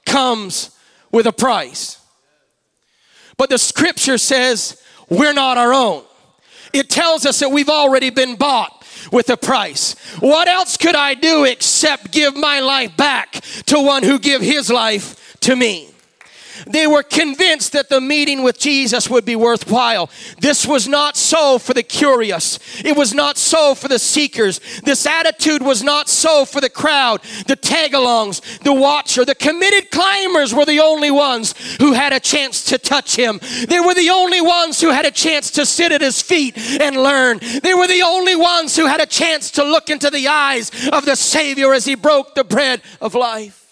comes 0.05 0.69
with 1.11 1.25
a 1.25 1.33
price. 1.33 1.99
But 3.37 3.49
the 3.49 3.57
scripture 3.57 4.19
says 4.19 4.79
we're 5.09 5.33
not 5.33 5.57
our 5.57 5.73
own. 5.73 6.03
It 6.73 6.89
tells 6.89 7.25
us 7.25 7.39
that 7.39 7.49
we've 7.49 7.69
already 7.69 8.09
been 8.09 8.35
bought 8.35 8.83
with 9.11 9.29
a 9.29 9.37
price. 9.37 9.95
What 10.19 10.47
else 10.47 10.75
could 10.75 10.95
I 10.95 11.13
do 11.13 11.45
except 11.45 12.11
give 12.11 12.35
my 12.35 12.59
life 12.59 12.97
back 12.97 13.33
to 13.67 13.79
one 13.79 14.03
who 14.03 14.19
give 14.19 14.41
his 14.41 14.69
life 14.69 15.37
to 15.41 15.55
me? 15.55 15.92
They 16.67 16.87
were 16.87 17.03
convinced 17.03 17.73
that 17.73 17.89
the 17.89 18.01
meeting 18.01 18.43
with 18.43 18.59
Jesus 18.59 19.09
would 19.09 19.25
be 19.25 19.35
worthwhile. 19.35 20.09
This 20.39 20.65
was 20.65 20.87
not 20.87 21.17
so 21.17 21.57
for 21.57 21.73
the 21.73 21.83
curious. 21.83 22.59
It 22.83 22.95
was 22.95 23.13
not 23.13 23.37
so 23.37 23.75
for 23.75 23.87
the 23.87 23.99
seekers. 23.99 24.59
This 24.83 25.05
attitude 25.05 25.61
was 25.61 25.83
not 25.83 26.09
so 26.09 26.45
for 26.45 26.61
the 26.61 26.69
crowd, 26.69 27.21
the 27.47 27.55
tag-alongs, 27.55 28.41
the 28.59 28.73
watcher. 28.73 29.25
The 29.25 29.35
committed 29.35 29.91
climbers 29.91 30.53
were 30.53 30.65
the 30.65 30.79
only 30.79 31.11
ones 31.11 31.53
who 31.77 31.93
had 31.93 32.13
a 32.13 32.19
chance 32.19 32.63
to 32.65 32.77
touch 32.77 33.15
him. 33.15 33.39
They 33.67 33.79
were 33.79 33.93
the 33.93 34.09
only 34.09 34.41
ones 34.41 34.81
who 34.81 34.91
had 34.91 35.05
a 35.05 35.11
chance 35.11 35.51
to 35.51 35.65
sit 35.65 35.91
at 35.91 36.01
his 36.01 36.21
feet 36.21 36.57
and 36.81 36.95
learn. 36.95 37.39
They 37.63 37.73
were 37.73 37.87
the 37.87 38.03
only 38.03 38.35
ones 38.35 38.75
who 38.75 38.85
had 38.85 39.01
a 39.01 39.05
chance 39.05 39.51
to 39.51 39.63
look 39.63 39.89
into 39.89 40.09
the 40.09 40.27
eyes 40.27 40.71
of 40.91 41.05
the 41.05 41.15
Savior 41.15 41.73
as 41.73 41.85
he 41.85 41.95
broke 41.95 42.35
the 42.35 42.43
bread 42.43 42.81
of 43.01 43.15
life. 43.15 43.62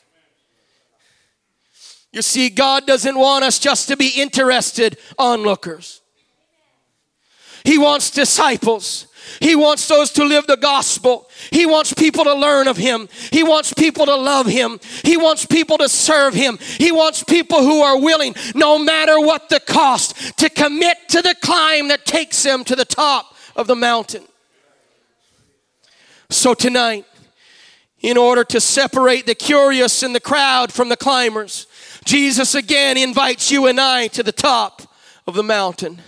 You 2.11 2.21
see, 2.21 2.49
God 2.49 2.85
doesn't 2.85 3.17
want 3.17 3.43
us 3.45 3.57
just 3.57 3.87
to 3.87 3.97
be 3.97 4.09
interested 4.09 4.97
onlookers. 5.17 6.01
He 7.63 7.77
wants 7.77 8.11
disciples. 8.11 9.07
He 9.39 9.55
wants 9.55 9.87
those 9.87 10.11
to 10.13 10.25
live 10.25 10.47
the 10.47 10.57
gospel. 10.57 11.29
He 11.51 11.65
wants 11.65 11.93
people 11.93 12.23
to 12.25 12.33
learn 12.33 12.67
of 12.67 12.75
Him. 12.75 13.07
He 13.31 13.43
wants 13.43 13.73
people 13.73 14.05
to 14.07 14.15
love 14.15 14.45
Him. 14.45 14.79
He 15.03 15.15
wants 15.15 15.45
people 15.45 15.77
to 15.77 15.87
serve 15.87 16.33
Him. 16.33 16.57
He 16.57 16.91
wants 16.91 17.23
people 17.23 17.59
who 17.59 17.81
are 17.81 17.99
willing, 17.99 18.35
no 18.55 18.77
matter 18.77 19.19
what 19.19 19.47
the 19.49 19.59
cost, 19.59 20.37
to 20.39 20.49
commit 20.49 20.97
to 21.09 21.21
the 21.21 21.35
climb 21.41 21.87
that 21.89 22.05
takes 22.05 22.41
them 22.43 22.63
to 22.65 22.75
the 22.75 22.85
top 22.85 23.35
of 23.55 23.67
the 23.67 23.75
mountain. 23.75 24.23
So 26.29 26.53
tonight, 26.53 27.05
in 28.01 28.17
order 28.17 28.43
to 28.45 28.59
separate 28.59 29.27
the 29.27 29.35
curious 29.35 30.01
in 30.01 30.13
the 30.13 30.19
crowd 30.19 30.73
from 30.73 30.89
the 30.89 30.97
climbers, 30.97 31.67
Jesus 32.05 32.55
again 32.55 32.97
invites 32.97 33.51
you 33.51 33.67
and 33.67 33.79
I 33.79 34.07
to 34.09 34.23
the 34.23 34.31
top 34.31 34.81
of 35.27 35.35
the 35.35 35.43
mountain. 35.43 36.01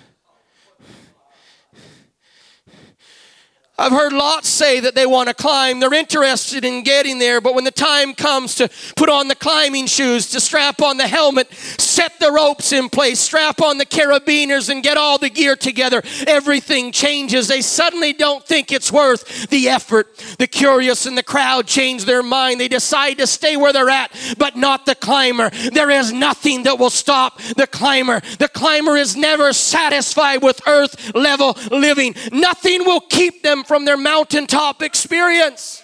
I've 3.75 3.91
heard 3.91 4.13
lots 4.13 4.49
say 4.49 4.81
that 4.81 4.93
they 4.93 5.07
want 5.07 5.29
to 5.29 5.33
climb. 5.33 5.79
They're 5.79 5.95
interested 5.95 6.63
in 6.63 6.83
getting 6.83 7.17
there, 7.17 7.41
but 7.41 7.55
when 7.55 7.63
the 7.63 7.71
time 7.71 8.13
comes 8.13 8.53
to 8.55 8.69
put 8.95 9.09
on 9.09 9.29
the 9.29 9.35
climbing 9.35 9.87
shoes, 9.87 10.29
to 10.29 10.39
strap 10.39 10.79
on 10.79 10.97
the 10.97 11.07
helmet, 11.07 11.51
set 11.51 12.19
the 12.19 12.31
ropes 12.31 12.71
in 12.71 12.87
place, 12.87 13.19
strap 13.19 13.63
on 13.63 13.79
the 13.79 13.85
carabiners, 13.87 14.69
and 14.69 14.83
get 14.83 14.95
all 14.95 15.17
the 15.17 15.29
gear 15.31 15.55
together, 15.55 16.03
everything 16.27 16.91
changes. 16.91 17.47
They 17.47 17.61
suddenly 17.61 18.13
don't 18.13 18.45
think 18.45 18.71
it's 18.71 18.91
worth 18.91 19.49
the 19.49 19.69
effort. 19.69 20.17
The 20.37 20.45
curious 20.45 21.07
and 21.07 21.17
the 21.17 21.23
crowd 21.23 21.65
change 21.65 22.05
their 22.05 22.21
mind. 22.21 22.59
They 22.59 22.67
decide 22.67 23.17
to 23.17 23.25
stay 23.25 23.57
where 23.57 23.73
they're 23.73 23.89
at, 23.89 24.11
but 24.37 24.55
not 24.55 24.85
the 24.85 24.93
climber. 24.93 25.49
There 25.49 25.89
is 25.89 26.13
nothing 26.13 26.63
that 26.63 26.77
will 26.77 26.91
stop 26.91 27.41
the 27.57 27.65
climber. 27.65 28.21
The 28.37 28.49
climber 28.49 28.97
is 28.97 29.15
never 29.15 29.51
satisfied 29.51 30.43
with 30.43 30.61
earth 30.67 31.15
level 31.15 31.57
living. 31.71 32.13
Nothing 32.31 32.85
will 32.85 33.01
keep 33.01 33.41
them 33.41 33.63
from 33.73 33.85
their 33.85 33.97
mountaintop 33.97 34.83
experience. 34.83 35.81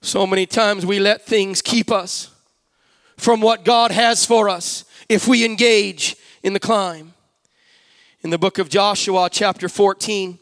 So 0.00 0.28
many 0.28 0.46
times 0.46 0.86
we 0.86 1.00
let 1.00 1.26
things 1.26 1.60
keep 1.60 1.90
us 1.90 2.30
from 3.16 3.40
what 3.40 3.64
God 3.64 3.90
has 3.90 4.24
for 4.24 4.48
us 4.48 4.84
if 5.08 5.26
we 5.26 5.44
engage 5.44 6.14
in 6.44 6.52
the 6.52 6.60
climb. 6.60 7.14
In 8.22 8.30
the 8.30 8.38
book 8.38 8.58
of 8.58 8.68
Joshua, 8.68 9.28
chapter 9.28 9.68
14, 9.68 10.38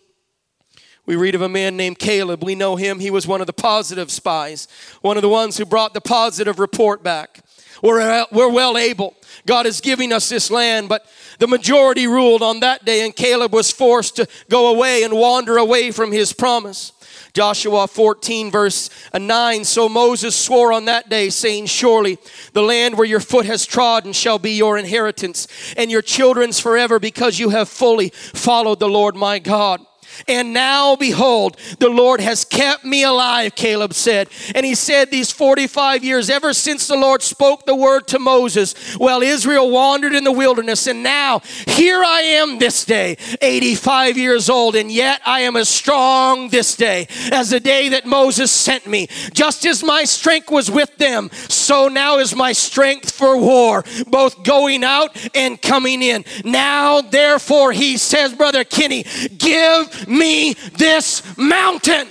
we 1.06 1.16
read 1.16 1.34
of 1.34 1.40
a 1.40 1.48
man 1.48 1.78
named 1.78 1.98
Caleb. 1.98 2.44
We 2.44 2.54
know 2.54 2.76
him. 2.76 3.00
He 3.00 3.10
was 3.10 3.26
one 3.26 3.40
of 3.40 3.46
the 3.46 3.54
positive 3.54 4.10
spies, 4.10 4.68
one 5.00 5.16
of 5.16 5.22
the 5.22 5.30
ones 5.30 5.56
who 5.56 5.64
brought 5.64 5.94
the 5.94 6.02
positive 6.02 6.58
report 6.58 7.02
back. 7.02 7.42
We're, 7.82 8.26
we're 8.30 8.50
well 8.50 8.78
able. 8.78 9.14
God 9.44 9.66
is 9.66 9.80
giving 9.80 10.12
us 10.12 10.28
this 10.28 10.50
land, 10.50 10.88
but 10.88 11.04
the 11.38 11.48
majority 11.48 12.06
ruled 12.06 12.42
on 12.42 12.60
that 12.60 12.84
day, 12.84 13.04
and 13.04 13.14
Caleb 13.14 13.52
was 13.52 13.72
forced 13.72 14.16
to 14.16 14.28
go 14.48 14.72
away 14.72 15.02
and 15.02 15.14
wander 15.14 15.58
away 15.58 15.90
from 15.90 16.12
his 16.12 16.32
promise. 16.32 16.92
Joshua 17.32 17.88
14, 17.88 18.50
verse 18.50 18.90
9. 19.18 19.64
So 19.64 19.88
Moses 19.88 20.36
swore 20.36 20.72
on 20.72 20.84
that 20.84 21.08
day, 21.08 21.30
saying, 21.30 21.66
Surely 21.66 22.18
the 22.52 22.62
land 22.62 22.96
where 22.96 23.06
your 23.06 23.20
foot 23.20 23.46
has 23.46 23.66
trodden 23.66 24.12
shall 24.12 24.38
be 24.38 24.52
your 24.52 24.78
inheritance, 24.78 25.48
and 25.76 25.90
your 25.90 26.02
children's 26.02 26.60
forever, 26.60 27.00
because 27.00 27.38
you 27.38 27.50
have 27.50 27.68
fully 27.68 28.10
followed 28.10 28.78
the 28.78 28.88
Lord 28.88 29.16
my 29.16 29.38
God. 29.38 29.80
And 30.28 30.52
now, 30.52 30.96
behold, 30.96 31.56
the 31.78 31.88
Lord 31.88 32.20
has 32.20 32.44
kept 32.44 32.84
me 32.84 33.04
alive, 33.04 33.54
Caleb 33.54 33.94
said. 33.94 34.28
And 34.54 34.64
he 34.64 34.74
said, 34.74 35.10
These 35.10 35.32
45 35.32 36.04
years, 36.04 36.30
ever 36.30 36.52
since 36.52 36.86
the 36.86 36.96
Lord 36.96 37.22
spoke 37.22 37.66
the 37.66 37.74
word 37.74 38.06
to 38.08 38.18
Moses, 38.18 38.94
while 38.96 39.22
Israel 39.22 39.70
wandered 39.70 40.14
in 40.14 40.24
the 40.24 40.32
wilderness. 40.32 40.86
And 40.86 41.02
now, 41.02 41.40
here 41.66 42.02
I 42.04 42.20
am 42.20 42.58
this 42.58 42.84
day, 42.84 43.16
85 43.40 44.16
years 44.16 44.48
old, 44.48 44.76
and 44.76 44.90
yet 44.90 45.20
I 45.26 45.40
am 45.40 45.56
as 45.56 45.68
strong 45.68 46.48
this 46.48 46.76
day 46.76 47.08
as 47.32 47.50
the 47.50 47.60
day 47.60 47.90
that 47.90 48.06
Moses 48.06 48.50
sent 48.50 48.86
me. 48.86 49.08
Just 49.32 49.64
as 49.66 49.82
my 49.82 50.04
strength 50.04 50.50
was 50.50 50.70
with 50.70 50.96
them, 50.98 51.30
so 51.48 51.88
now 51.88 52.18
is 52.18 52.34
my 52.34 52.52
strength 52.52 53.10
for 53.10 53.36
war, 53.36 53.84
both 54.06 54.42
going 54.42 54.84
out 54.84 55.16
and 55.34 55.60
coming 55.60 56.02
in. 56.02 56.24
Now, 56.44 57.00
therefore, 57.00 57.72
he 57.72 57.96
says, 57.96 58.34
Brother 58.34 58.64
Kenny, 58.64 59.04
give 59.38 60.08
me 60.12 60.54
this 60.76 61.22
mountain. 61.36 62.08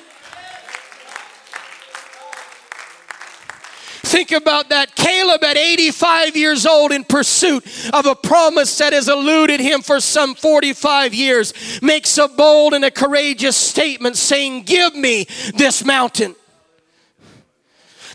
Think 4.12 4.34
about 4.34 4.70
that. 4.70 4.94
Caleb, 4.96 5.42
at 5.42 5.56
85 5.56 6.36
years 6.36 6.66
old, 6.66 6.92
in 6.92 7.06
pursuit 7.06 7.64
of 7.94 8.06
a 8.06 8.14
promise 8.14 8.78
that 8.80 8.92
has 8.92 9.08
eluded 9.08 9.62
him 9.62 9.82
for 9.82 10.02
some 10.02 10.36
45 10.36 11.14
years, 11.14 11.54
makes 11.82 12.18
a 12.18 12.28
bold 12.28 12.74
and 12.74 12.84
a 12.84 12.92
courageous 12.92 13.56
statement 13.56 14.18
saying, 14.18 14.64
Give 14.64 14.94
me 14.94 15.28
this 15.56 15.86
mountain. 15.86 16.36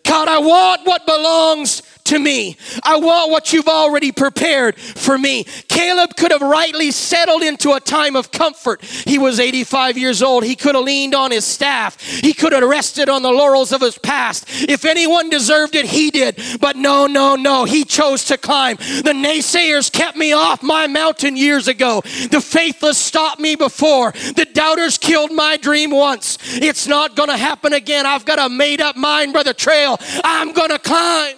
God, 0.05 0.29
I 0.29 0.38
want 0.38 0.87
what 0.87 1.07
belongs 1.07 1.81
to 2.07 2.19
me. 2.19 2.57
I 2.83 2.97
want 2.97 3.31
what 3.31 3.53
you've 3.53 3.69
already 3.69 4.12
prepared 4.12 4.79
for 4.79 5.19
me. 5.19 5.45
Caleb 5.69 6.16
could 6.16 6.33
have 6.33 6.40
rightly 6.40 6.90
settled 6.90 7.42
into 7.42 7.73
a 7.73 7.81
time 7.81 8.16
of 8.16 8.31
comfort. 8.33 8.83
He 8.83 9.19
was 9.19 9.40
85 9.40 9.99
years 9.99 10.23
old. 10.23 10.45
He 10.45 10.57
could 10.57 10.75
have 10.75 10.85
leaned 10.85 11.14
on 11.14 11.31
his 11.31 11.45
staff. 11.45 12.01
He 12.01 12.33
could 12.33 12.53
have 12.53 12.62
rested 12.62 13.09
on 13.09 13.23
the 13.23 13.31
laurels 13.31 13.73
of 13.73 13.81
his 13.81 13.99
past. 13.99 14.45
If 14.69 14.85
anyone 14.85 15.31
deserved 15.31 15.75
it, 15.75 15.87
he 15.87 16.11
did. 16.11 16.40
But 16.61 16.77
no, 16.77 17.07
no, 17.07 17.37
no. 17.37 17.64
He 17.64 17.85
chose 17.85 18.25
to 18.25 18.38
climb. 18.38 18.77
The 18.77 19.12
naysayers 19.12 19.90
kept 19.92 20.16
me 20.16 20.33
off 20.33 20.62
my 20.62 20.87
mountain 20.87 21.37
years 21.37 21.69
ago. 21.69 22.03
The 22.31 22.40
faithless 22.40 22.99
stopped 22.99 23.40
me 23.40 23.57
before. 23.57 24.12
The 24.12 24.47
doubters 24.53 24.99
killed 24.99 25.33
my 25.33 25.57
dream 25.57 25.90
once. 25.90 26.38
It's 26.45 26.87
not 26.87 27.16
going 27.16 27.29
to 27.29 27.37
happen 27.37 27.73
again. 27.73 28.07
I've 28.07 28.25
got 28.25 28.38
a 28.38 28.49
made 28.49 28.81
up 28.81 28.97
mind, 28.97 29.33
Brother 29.33 29.53
Trail. 29.53 29.99
I'm 30.25 30.53
going 30.53 30.71
to 30.71 30.79
climb. 30.79 31.37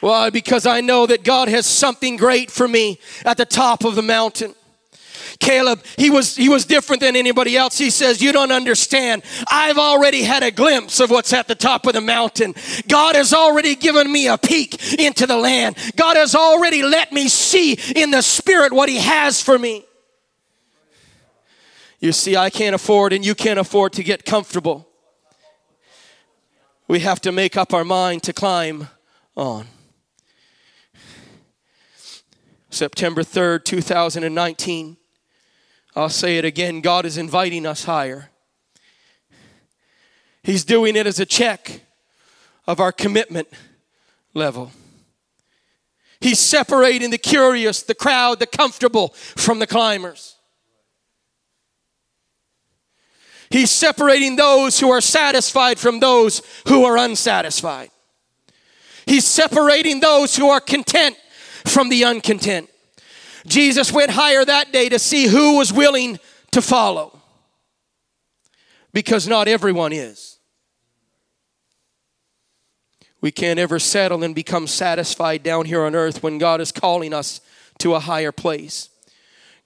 Why? 0.00 0.30
Because 0.30 0.66
I 0.66 0.80
know 0.80 1.06
that 1.06 1.24
God 1.24 1.48
has 1.48 1.66
something 1.66 2.16
great 2.16 2.50
for 2.50 2.68
me 2.68 2.98
at 3.24 3.36
the 3.36 3.46
top 3.46 3.84
of 3.84 3.94
the 3.94 4.02
mountain. 4.02 4.54
Caleb, 5.38 5.84
he 5.98 6.08
was 6.08 6.36
he 6.36 6.48
was 6.48 6.64
different 6.64 7.00
than 7.00 7.16
anybody 7.16 7.56
else. 7.56 7.76
He 7.76 7.90
says, 7.90 8.22
"You 8.22 8.32
don't 8.32 8.52
understand. 8.52 9.22
I've 9.50 9.78
already 9.78 10.22
had 10.22 10.42
a 10.42 10.50
glimpse 10.50 11.00
of 11.00 11.10
what's 11.10 11.32
at 11.32 11.46
the 11.46 11.54
top 11.54 11.86
of 11.86 11.92
the 11.92 12.00
mountain. 12.00 12.54
God 12.88 13.16
has 13.16 13.32
already 13.32 13.74
given 13.74 14.10
me 14.10 14.28
a 14.28 14.38
peek 14.38 14.94
into 14.94 15.26
the 15.26 15.36
land. 15.36 15.76
God 15.96 16.16
has 16.16 16.34
already 16.34 16.82
let 16.82 17.12
me 17.12 17.28
see 17.28 17.72
in 17.94 18.10
the 18.10 18.22
spirit 18.22 18.72
what 18.72 18.88
he 18.88 18.96
has 18.96 19.42
for 19.42 19.58
me." 19.58 19.84
You 22.00 22.12
see, 22.12 22.36
I 22.36 22.50
can't 22.50 22.74
afford 22.74 23.12
and 23.12 23.24
you 23.24 23.34
can't 23.34 23.58
afford 23.58 23.92
to 23.94 24.02
get 24.02 24.24
comfortable. 24.24 24.88
We 26.88 27.00
have 27.00 27.20
to 27.22 27.32
make 27.32 27.56
up 27.56 27.74
our 27.74 27.84
mind 27.84 28.22
to 28.24 28.32
climb 28.32 28.88
on. 29.36 29.66
September 32.76 33.22
3rd, 33.22 33.64
2019. 33.64 34.96
I'll 35.96 36.08
say 36.10 36.36
it 36.36 36.44
again 36.44 36.82
God 36.82 37.06
is 37.06 37.16
inviting 37.16 37.64
us 37.64 37.84
higher. 37.84 38.30
He's 40.42 40.64
doing 40.64 40.94
it 40.94 41.06
as 41.06 41.18
a 41.18 41.26
check 41.26 41.80
of 42.66 42.78
our 42.78 42.92
commitment 42.92 43.48
level. 44.34 44.72
He's 46.20 46.38
separating 46.38 47.10
the 47.10 47.18
curious, 47.18 47.82
the 47.82 47.94
crowd, 47.94 48.38
the 48.38 48.46
comfortable 48.46 49.08
from 49.08 49.58
the 49.58 49.66
climbers. 49.66 50.36
He's 53.48 53.70
separating 53.70 54.36
those 54.36 54.80
who 54.80 54.90
are 54.90 55.00
satisfied 55.00 55.78
from 55.78 56.00
those 56.00 56.42
who 56.68 56.84
are 56.84 56.96
unsatisfied. 56.98 57.90
He's 59.06 59.24
separating 59.24 60.00
those 60.00 60.36
who 60.36 60.50
are 60.50 60.60
content 60.60 61.16
from 61.66 61.88
the 61.88 62.04
uncontent. 62.04 62.70
Jesus 63.46 63.92
went 63.92 64.10
higher 64.10 64.44
that 64.44 64.72
day 64.72 64.88
to 64.88 64.98
see 64.98 65.26
who 65.26 65.58
was 65.58 65.72
willing 65.72 66.18
to 66.52 66.62
follow 66.62 67.20
because 68.92 69.28
not 69.28 69.46
everyone 69.46 69.92
is. 69.92 70.38
We 73.20 73.30
can't 73.30 73.58
ever 73.58 73.78
settle 73.78 74.22
and 74.22 74.34
become 74.34 74.66
satisfied 74.66 75.42
down 75.42 75.64
here 75.66 75.84
on 75.84 75.94
earth 75.94 76.22
when 76.22 76.38
God 76.38 76.60
is 76.60 76.72
calling 76.72 77.12
us 77.12 77.40
to 77.78 77.94
a 77.94 78.00
higher 78.00 78.32
place. 78.32 78.90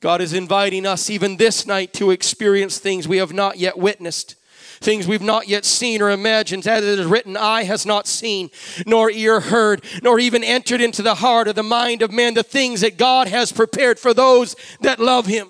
God 0.00 0.20
is 0.20 0.32
inviting 0.32 0.86
us 0.86 1.10
even 1.10 1.36
this 1.36 1.66
night 1.66 1.92
to 1.94 2.10
experience 2.10 2.78
things 2.78 3.06
we 3.06 3.18
have 3.18 3.32
not 3.32 3.58
yet 3.58 3.76
witnessed 3.76 4.34
things 4.80 5.06
we've 5.06 5.20
not 5.20 5.46
yet 5.46 5.64
seen 5.64 6.00
or 6.00 6.10
imagined. 6.10 6.66
As 6.66 6.82
it 6.82 6.98
is 6.98 7.06
written, 7.06 7.36
eye 7.36 7.64
has 7.64 7.84
not 7.84 8.06
seen, 8.06 8.50
nor 8.86 9.10
ear 9.10 9.40
heard, 9.40 9.84
nor 10.02 10.18
even 10.18 10.42
entered 10.42 10.80
into 10.80 11.02
the 11.02 11.16
heart 11.16 11.48
or 11.48 11.52
the 11.52 11.62
mind 11.62 12.02
of 12.02 12.10
man 12.10 12.34
the 12.34 12.42
things 12.42 12.80
that 12.80 12.96
God 12.96 13.28
has 13.28 13.52
prepared 13.52 13.98
for 13.98 14.14
those 14.14 14.56
that 14.80 14.98
love 14.98 15.26
him. 15.26 15.48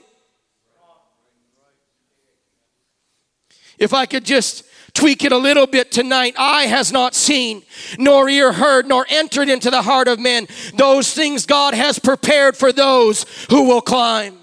If 3.79 3.95
I 3.95 4.05
could 4.07 4.25
just 4.25 4.65
tweak 4.93 5.25
it 5.25 5.33
a 5.33 5.39
little 5.39 5.69
bit 5.69 5.93
tonight. 5.93 6.35
Eye 6.37 6.67
has 6.67 6.93
not 6.93 7.15
seen, 7.15 7.63
nor 7.97 8.29
ear 8.29 8.53
heard, 8.53 8.89
nor 8.89 9.07
entered 9.09 9.49
into 9.49 9.71
the 9.71 9.83
heart 9.83 10.09
of 10.09 10.19
man 10.19 10.49
those 10.75 11.15
things 11.15 11.47
God 11.47 11.75
has 11.75 11.99
prepared 11.99 12.57
for 12.57 12.73
those 12.73 13.25
who 13.51 13.69
will 13.69 13.81
climb. 13.81 14.40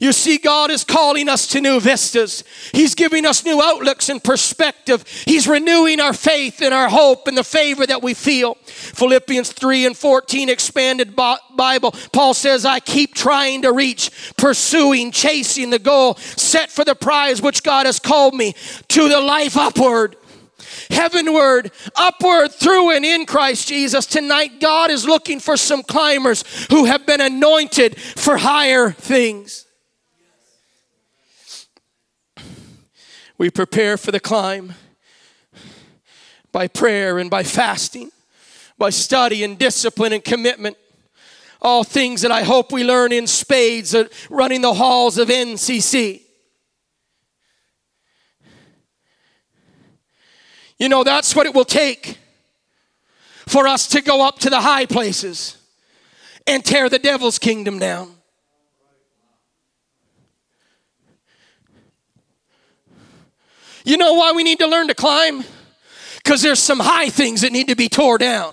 You 0.00 0.12
see, 0.12 0.38
God 0.38 0.70
is 0.70 0.84
calling 0.84 1.28
us 1.28 1.46
to 1.48 1.60
new 1.60 1.80
vistas. 1.80 2.44
He's 2.72 2.94
giving 2.94 3.26
us 3.26 3.44
new 3.44 3.60
outlooks 3.60 4.08
and 4.08 4.22
perspective. 4.22 5.04
He's 5.26 5.48
renewing 5.48 6.00
our 6.00 6.12
faith 6.12 6.62
and 6.62 6.72
our 6.72 6.88
hope 6.88 7.26
and 7.26 7.36
the 7.36 7.44
favor 7.44 7.86
that 7.86 8.02
we 8.02 8.14
feel. 8.14 8.54
Philippians 8.64 9.52
3 9.52 9.86
and 9.86 9.96
14, 9.96 10.48
expanded 10.48 11.16
Bible, 11.16 11.92
Paul 12.12 12.34
says, 12.34 12.64
I 12.64 12.80
keep 12.80 13.14
trying 13.14 13.62
to 13.62 13.72
reach, 13.72 14.10
pursuing, 14.36 15.10
chasing 15.10 15.70
the 15.70 15.78
goal 15.78 16.14
set 16.14 16.70
for 16.70 16.84
the 16.84 16.94
prize 16.94 17.42
which 17.42 17.62
God 17.62 17.86
has 17.86 17.98
called 17.98 18.34
me 18.34 18.54
to 18.88 19.08
the 19.08 19.20
life 19.20 19.56
upward 19.56 20.16
heavenward, 20.90 21.70
upward, 21.96 22.52
through 22.52 22.90
and 22.90 23.04
in 23.04 23.26
Christ 23.26 23.68
Jesus. 23.68 24.06
Tonight, 24.06 24.60
God 24.60 24.90
is 24.90 25.06
looking 25.06 25.40
for 25.40 25.56
some 25.56 25.82
climbers 25.82 26.44
who 26.70 26.84
have 26.86 27.06
been 27.06 27.20
anointed 27.20 28.00
for 28.00 28.36
higher 28.36 28.90
things. 28.90 29.67
We 33.38 33.50
prepare 33.50 33.96
for 33.96 34.10
the 34.10 34.18
climb 34.18 34.74
by 36.50 36.66
prayer 36.66 37.18
and 37.18 37.30
by 37.30 37.44
fasting, 37.44 38.10
by 38.76 38.90
study 38.90 39.44
and 39.44 39.56
discipline 39.56 40.12
and 40.12 40.24
commitment. 40.24 40.76
All 41.62 41.84
things 41.84 42.22
that 42.22 42.32
I 42.32 42.42
hope 42.42 42.72
we 42.72 42.84
learn 42.84 43.12
in 43.12 43.26
spades 43.26 43.94
running 44.28 44.60
the 44.60 44.74
halls 44.74 45.18
of 45.18 45.28
NCC. 45.28 46.22
You 50.78 50.88
know, 50.88 51.02
that's 51.02 51.34
what 51.34 51.46
it 51.46 51.54
will 51.54 51.64
take 51.64 52.18
for 53.46 53.66
us 53.66 53.88
to 53.88 54.00
go 54.00 54.24
up 54.24 54.38
to 54.40 54.50
the 54.50 54.60
high 54.60 54.86
places 54.86 55.56
and 56.46 56.64
tear 56.64 56.88
the 56.88 56.98
devil's 56.98 57.38
kingdom 57.38 57.78
down. 57.78 58.17
You 63.88 63.96
know 63.96 64.12
why 64.12 64.32
we 64.32 64.44
need 64.44 64.58
to 64.58 64.66
learn 64.66 64.88
to 64.88 64.94
climb? 64.94 65.42
Because 66.22 66.42
there's 66.42 66.58
some 66.58 66.78
high 66.78 67.08
things 67.08 67.40
that 67.40 67.52
need 67.52 67.68
to 67.68 67.74
be 67.74 67.88
tore 67.88 68.18
down. 68.18 68.52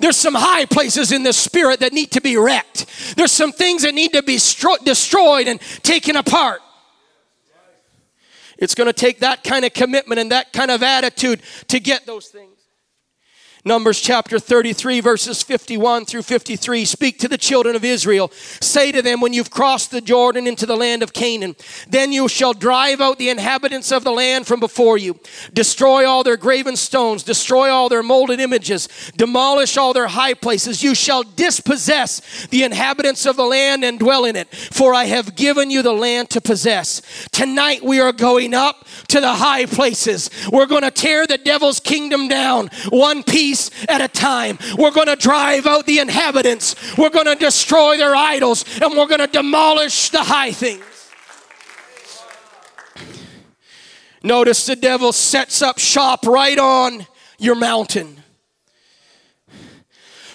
There's 0.00 0.16
some 0.16 0.34
high 0.34 0.64
places 0.64 1.12
in 1.12 1.22
the 1.22 1.32
spirit 1.32 1.78
that 1.80 1.92
need 1.92 2.10
to 2.12 2.20
be 2.20 2.36
wrecked. 2.36 3.14
There's 3.16 3.30
some 3.30 3.52
things 3.52 3.82
that 3.82 3.94
need 3.94 4.12
to 4.14 4.24
be 4.24 4.38
stro- 4.38 4.82
destroyed 4.84 5.46
and 5.46 5.60
taken 5.84 6.16
apart. 6.16 6.62
It's 8.58 8.74
going 8.74 8.88
to 8.88 8.92
take 8.92 9.20
that 9.20 9.44
kind 9.44 9.64
of 9.64 9.72
commitment 9.72 10.18
and 10.18 10.32
that 10.32 10.52
kind 10.52 10.72
of 10.72 10.82
attitude 10.82 11.42
to 11.68 11.78
get 11.78 12.04
those 12.04 12.26
things. 12.26 12.55
Numbers 13.64 14.00
chapter 14.00 14.38
33, 14.38 15.00
verses 15.00 15.42
51 15.42 16.04
through 16.04 16.22
53 16.22 16.84
speak 16.84 17.18
to 17.18 17.28
the 17.28 17.38
children 17.38 17.74
of 17.74 17.84
Israel. 17.84 18.30
Say 18.60 18.92
to 18.92 19.02
them, 19.02 19.20
when 19.20 19.32
you've 19.32 19.50
crossed 19.50 19.90
the 19.90 20.00
Jordan 20.00 20.46
into 20.46 20.66
the 20.66 20.76
land 20.76 21.02
of 21.02 21.12
Canaan, 21.12 21.56
then 21.88 22.12
you 22.12 22.28
shall 22.28 22.52
drive 22.52 23.00
out 23.00 23.18
the 23.18 23.28
inhabitants 23.28 23.90
of 23.90 24.04
the 24.04 24.12
land 24.12 24.46
from 24.46 24.60
before 24.60 24.98
you, 24.98 25.18
destroy 25.52 26.06
all 26.06 26.22
their 26.22 26.36
graven 26.36 26.76
stones, 26.76 27.24
destroy 27.24 27.68
all 27.68 27.88
their 27.88 28.04
molded 28.04 28.38
images, 28.38 28.88
demolish 29.16 29.76
all 29.76 29.92
their 29.92 30.06
high 30.06 30.34
places. 30.34 30.84
You 30.84 30.94
shall 30.94 31.24
dispossess 31.24 32.46
the 32.48 32.62
inhabitants 32.62 33.26
of 33.26 33.36
the 33.36 33.44
land 33.44 33.84
and 33.84 33.98
dwell 33.98 34.24
in 34.24 34.36
it, 34.36 34.48
for 34.54 34.94
I 34.94 35.04
have 35.04 35.34
given 35.34 35.70
you 35.70 35.82
the 35.82 35.92
land 35.92 36.30
to 36.30 36.40
possess. 36.40 37.02
Tonight 37.32 37.82
we 37.82 37.98
are 38.00 38.12
going 38.12 38.54
up 38.54 38.86
to 39.08 39.20
the 39.20 39.34
high 39.34 39.66
places. 39.66 40.30
We're 40.52 40.66
going 40.66 40.82
to 40.82 40.90
tear 40.92 41.26
the 41.26 41.38
devil's 41.38 41.80
kingdom 41.80 42.28
down 42.28 42.70
one 42.90 43.24
piece 43.24 43.55
piece 43.56 43.70
at 43.88 44.00
a 44.00 44.08
time. 44.08 44.58
We're 44.76 44.90
going 44.90 45.06
to 45.06 45.16
drive 45.16 45.66
out 45.66 45.86
the 45.86 45.98
inhabitants. 45.98 46.74
We're 46.96 47.10
going 47.10 47.26
to 47.26 47.34
destroy 47.34 47.96
their 47.96 48.14
idols 48.14 48.64
and 48.80 48.96
we're 48.96 49.06
going 49.06 49.20
to 49.20 49.26
demolish 49.26 50.10
the 50.10 50.22
high 50.22 50.52
things. 50.52 50.84
Notice 54.22 54.66
the 54.66 54.76
devil 54.76 55.12
sets 55.12 55.62
up 55.62 55.78
shop 55.78 56.26
right 56.26 56.58
on 56.58 57.06
your 57.38 57.54
mountain 57.54 58.16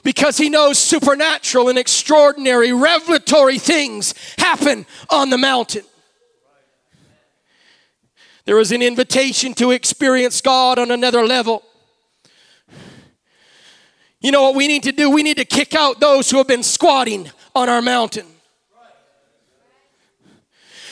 because 0.04 0.38
he 0.38 0.50
knows 0.50 0.80
supernatural 0.80 1.68
and 1.68 1.78
extraordinary 1.78 2.72
revelatory 2.72 3.60
things 3.60 4.14
happen 4.38 4.86
on 5.10 5.30
the 5.30 5.38
mountain. 5.38 5.84
There 8.46 8.60
is 8.60 8.72
an 8.72 8.82
invitation 8.82 9.54
to 9.56 9.72
experience 9.72 10.42
God 10.42 10.80
on 10.80 10.90
another 10.90 11.26
level. 11.28 11.64
You 14.22 14.32
know 14.32 14.44
what 14.44 14.56
we 14.56 14.68
need 14.68 14.84
to 14.84 14.92
do? 14.92 15.10
We 15.10 15.24
need 15.24 15.38
to 15.38 15.46
kick 15.46 15.74
out 15.74 16.00
those 16.00 16.30
who 16.30 16.38
have 16.38 16.48
been 16.48 16.64
squatting 16.64 17.30
on 17.56 17.70
our 17.70 17.82
mountain. 17.82 18.28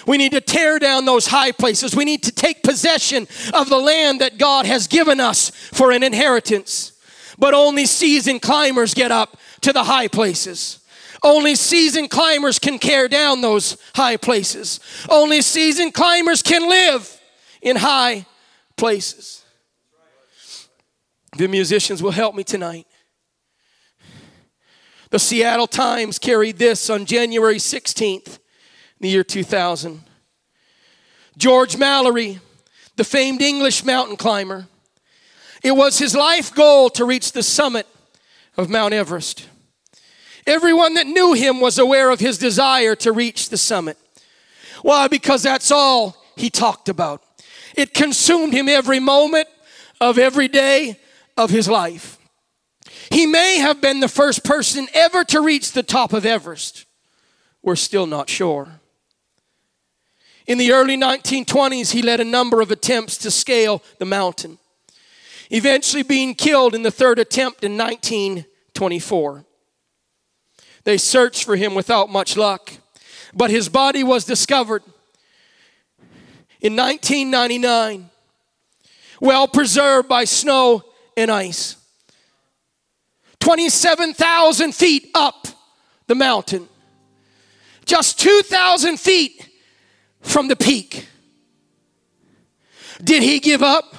We 0.08 0.18
need 0.18 0.32
to 0.32 0.42
tear 0.42 0.80
down 0.80 1.06
those 1.06 1.28
high 1.28 1.52
places. 1.52 1.96
We 1.96 2.04
need 2.04 2.24
to 2.24 2.32
take 2.32 2.64
possession 2.64 3.28
of 3.54 3.70
the 3.70 3.78
land 3.78 4.22
that 4.22 4.40
God 4.40 4.66
has 4.66 4.88
given 4.88 5.20
us 5.20 5.52
for 5.52 5.92
an 5.92 6.02
inheritance. 6.02 6.94
But 7.38 7.54
only 7.54 7.86
seasoned 7.86 8.42
climbers 8.42 8.96
get 8.96 9.12
up 9.12 9.38
to 9.62 9.72
the 9.72 9.84
high 9.84 10.08
places. 10.08 10.80
Only 11.22 11.54
seasoned 11.54 12.10
climbers 12.10 12.58
can 12.58 12.80
tear 12.80 13.08
down 13.08 13.42
those 13.42 13.78
high 13.94 14.18
places. 14.18 14.80
Only 15.08 15.44
seasoned 15.44 15.94
climbers 15.94 16.42
can 16.42 16.68
live 16.68 17.22
in 17.62 17.76
high 17.76 18.26
places. 18.78 19.44
The 21.38 21.48
musicians 21.48 22.02
will 22.02 22.12
help 22.12 22.34
me 22.34 22.44
tonight. 22.44 22.88
The 25.12 25.20
Seattle 25.20 25.66
Times 25.66 26.20
carried 26.20 26.60
this 26.60 26.88
on 26.88 27.06
January 27.06 27.56
16th, 27.56 28.28
in 28.28 28.40
the 29.00 29.10
year 29.10 29.24
2000. 29.24 30.04
George 31.36 31.78
Mallory, 31.78 32.40
the 32.96 33.04
famed 33.04 33.42
English 33.42 33.84
mountain 33.84 34.18
climber, 34.18 34.68
it 35.64 35.72
was 35.72 35.98
his 35.98 36.16
life 36.16 36.54
goal 36.54 36.92
to 36.92 37.06
reach 37.06 37.32
the 37.32 37.42
summit 37.42 37.88
of 38.56 38.70
Mount 38.70 38.94
Everest. 38.94 39.48
Everyone 40.46 40.94
that 40.94 41.08
knew 41.08 41.34
him 41.34 41.60
was 41.60 41.80
aware 41.80 42.12
of 42.12 42.20
his 42.20 42.38
desire 42.38 42.96
to 42.98 43.12
reach 43.12 43.50
the 43.50 43.58
summit. 43.58 43.98
Why? 44.84 45.08
Because 45.08 45.42
that's 45.42 45.72
all 45.72 46.24
he 46.36 46.52
talked 46.52 46.88
about. 46.88 47.24
It 47.76 47.96
consumed 47.96 48.54
him 48.54 48.70
every 48.70 49.00
moment 49.00 49.48
of 50.00 50.20
every 50.20 50.48
day 50.48 51.00
of 51.36 51.50
his 51.50 51.68
life. 51.68 52.19
He 53.12 53.26
may 53.26 53.58
have 53.58 53.82
been 53.82 54.00
the 54.00 54.08
first 54.08 54.44
person 54.44 54.88
ever 54.94 55.24
to 55.26 55.42
reach 55.42 55.72
the 55.72 55.84
top 55.84 56.14
of 56.14 56.26
Everest. 56.26 56.86
We're 57.62 57.76
still 57.76 58.06
not 58.06 58.30
sure. 58.30 58.80
In 60.46 60.58
the 60.58 60.72
early 60.72 60.98
1920s, 60.98 61.92
he 61.92 62.02
led 62.02 62.20
a 62.20 62.26
number 62.26 62.62
of 62.62 62.72
attempts 62.72 63.18
to 63.20 63.32
scale 63.32 63.84
the 64.00 64.06
mountain, 64.06 64.58
eventually 65.50 66.04
being 66.04 66.34
killed 66.34 66.74
in 66.74 66.84
the 66.84 66.92
third 66.92 67.20
attempt 67.20 67.64
in 67.64 67.78
1924. 67.78 69.46
They 70.86 70.98
searched 70.98 71.44
for 71.44 71.56
him 71.56 71.76
without 71.76 72.10
much 72.10 72.36
luck, 72.38 72.72
but 73.34 73.52
his 73.52 73.70
body 73.70 74.04
was 74.04 74.26
discovered 74.26 74.82
in 76.62 76.76
1999, 76.76 78.10
well 79.22 79.48
preserved 79.48 80.08
by 80.08 80.24
snow 80.24 80.84
and 81.16 81.30
ice. 81.30 81.79
27,000 83.50 84.76
feet 84.76 85.10
up 85.16 85.48
the 86.06 86.14
mountain, 86.14 86.70
just 87.84 88.20
2,000 88.20 89.00
feet 89.00 89.50
from 90.22 90.48
the 90.48 90.56
peak. 90.56 91.08
Did 93.04 93.24
he 93.24 93.40
give 93.40 93.64
up? 93.64 93.96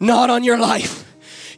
Not 0.00 0.30
on 0.30 0.44
your 0.44 0.56
life. 0.56 1.04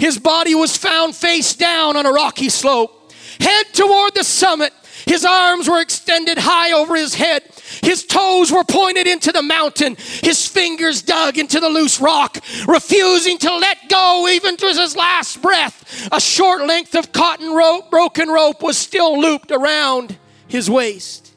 His 0.01 0.19
body 0.19 0.57
was 0.57 0.77
found 0.77 1.15
face 1.15 1.55
down 1.55 1.97
on 1.97 2.07
a 2.07 2.11
rocky 2.11 2.49
slope, 2.49 3.13
head 3.39 3.67
toward 3.73 4.15
the 4.15 4.25
summit. 4.25 4.73
His 5.07 5.25
arms 5.25 5.69
were 5.69 5.81
extended 5.81 6.39
high 6.39 6.73
over 6.73 6.97
his 6.97 7.15
head. 7.15 7.43
His 7.83 8.05
toes 8.05 8.53
were 8.53 8.65
pointed 8.65 9.07
into 9.07 9.33
the 9.33 9.43
mountain. 9.43 9.97
His 10.23 10.47
fingers 10.47 11.03
dug 11.03 11.39
into 11.39 11.61
the 11.61 11.69
loose 11.69 12.01
rock, 12.01 12.39
refusing 12.67 13.39
to 13.39 13.57
let 13.57 13.89
go 13.89 14.29
even 14.29 14.57
to 14.59 14.67
his 14.67 14.97
last 14.97 15.41
breath. 15.41 16.09
A 16.13 16.21
short 16.21 16.67
length 16.67 16.95
of 16.95 17.13
cotton 17.13 17.53
rope, 17.53 17.91
broken 17.91 18.29
rope, 18.29 18.63
was 18.63 18.77
still 18.77 19.21
looped 19.21 19.51
around 19.51 20.19
his 20.47 20.71
waist. 20.71 21.33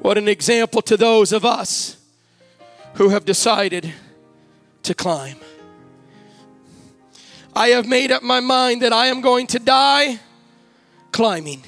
What 0.00 0.18
an 0.18 0.28
example 0.28 0.82
to 0.82 0.96
those 0.96 1.32
of 1.32 1.44
us 1.44 1.96
who 2.94 3.10
have 3.10 3.24
decided 3.24 3.92
to 4.82 4.94
climb. 4.94 5.38
I 7.54 7.68
have 7.68 7.86
made 7.86 8.10
up 8.10 8.22
my 8.22 8.40
mind 8.40 8.82
that 8.82 8.92
I 8.92 9.06
am 9.06 9.20
going 9.20 9.46
to 9.48 9.58
die 9.58 10.18
climbing. 11.12 11.62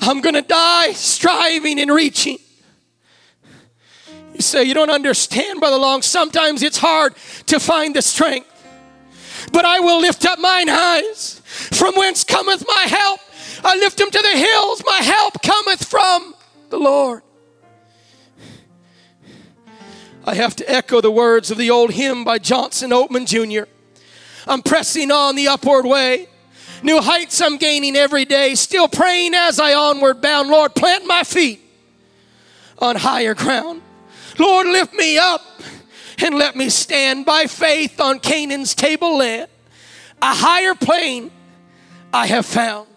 I'm 0.00 0.20
going 0.20 0.36
to 0.36 0.42
die 0.42 0.92
striving 0.92 1.80
and 1.80 1.92
reaching. 1.92 2.38
You 4.32 4.40
say, 4.40 4.64
You 4.64 4.74
don't 4.74 4.90
understand, 4.90 5.60
Brother 5.60 5.76
Long. 5.76 6.02
Sometimes 6.02 6.62
it's 6.62 6.78
hard 6.78 7.14
to 7.46 7.58
find 7.58 7.94
the 7.94 8.02
strength. 8.02 8.46
But 9.52 9.64
I 9.64 9.80
will 9.80 10.00
lift 10.00 10.24
up 10.24 10.38
mine 10.38 10.68
eyes. 10.68 11.42
From 11.44 11.94
whence 11.94 12.24
cometh 12.24 12.64
my 12.66 12.82
help? 12.88 13.20
I 13.64 13.76
lift 13.76 13.98
them 13.98 14.10
to 14.10 14.22
the 14.22 14.38
hills. 14.38 14.82
My 14.86 14.98
help 14.98 15.42
cometh 15.42 15.84
from 15.84 16.34
the 16.70 16.78
Lord. 16.78 17.22
I 20.24 20.34
have 20.34 20.54
to 20.56 20.70
echo 20.70 21.00
the 21.00 21.10
words 21.10 21.50
of 21.50 21.58
the 21.58 21.70
old 21.70 21.92
hymn 21.92 22.22
by 22.22 22.38
Johnson 22.38 22.90
Oatman 22.90 23.26
Jr. 23.26 23.68
I'm 24.48 24.62
pressing 24.62 25.10
on 25.10 25.36
the 25.36 25.48
upward 25.48 25.84
way. 25.84 26.28
New 26.82 27.00
heights 27.00 27.40
I'm 27.40 27.58
gaining 27.58 27.96
every 27.96 28.24
day. 28.24 28.54
Still 28.54 28.88
praying 28.88 29.34
as 29.34 29.60
I 29.60 29.74
onward 29.74 30.20
bound. 30.20 30.48
Lord, 30.48 30.74
plant 30.74 31.06
my 31.06 31.22
feet 31.22 31.60
on 32.78 32.96
higher 32.96 33.34
ground. 33.34 33.82
Lord, 34.38 34.66
lift 34.66 34.94
me 34.94 35.18
up 35.18 35.42
and 36.18 36.34
let 36.36 36.56
me 36.56 36.68
stand 36.68 37.26
by 37.26 37.46
faith 37.46 38.00
on 38.00 38.20
Canaan's 38.20 38.74
tableland. 38.74 39.48
A 40.22 40.34
higher 40.34 40.74
plane 40.74 41.30
I 42.12 42.26
have 42.26 42.46
found. 42.46 42.88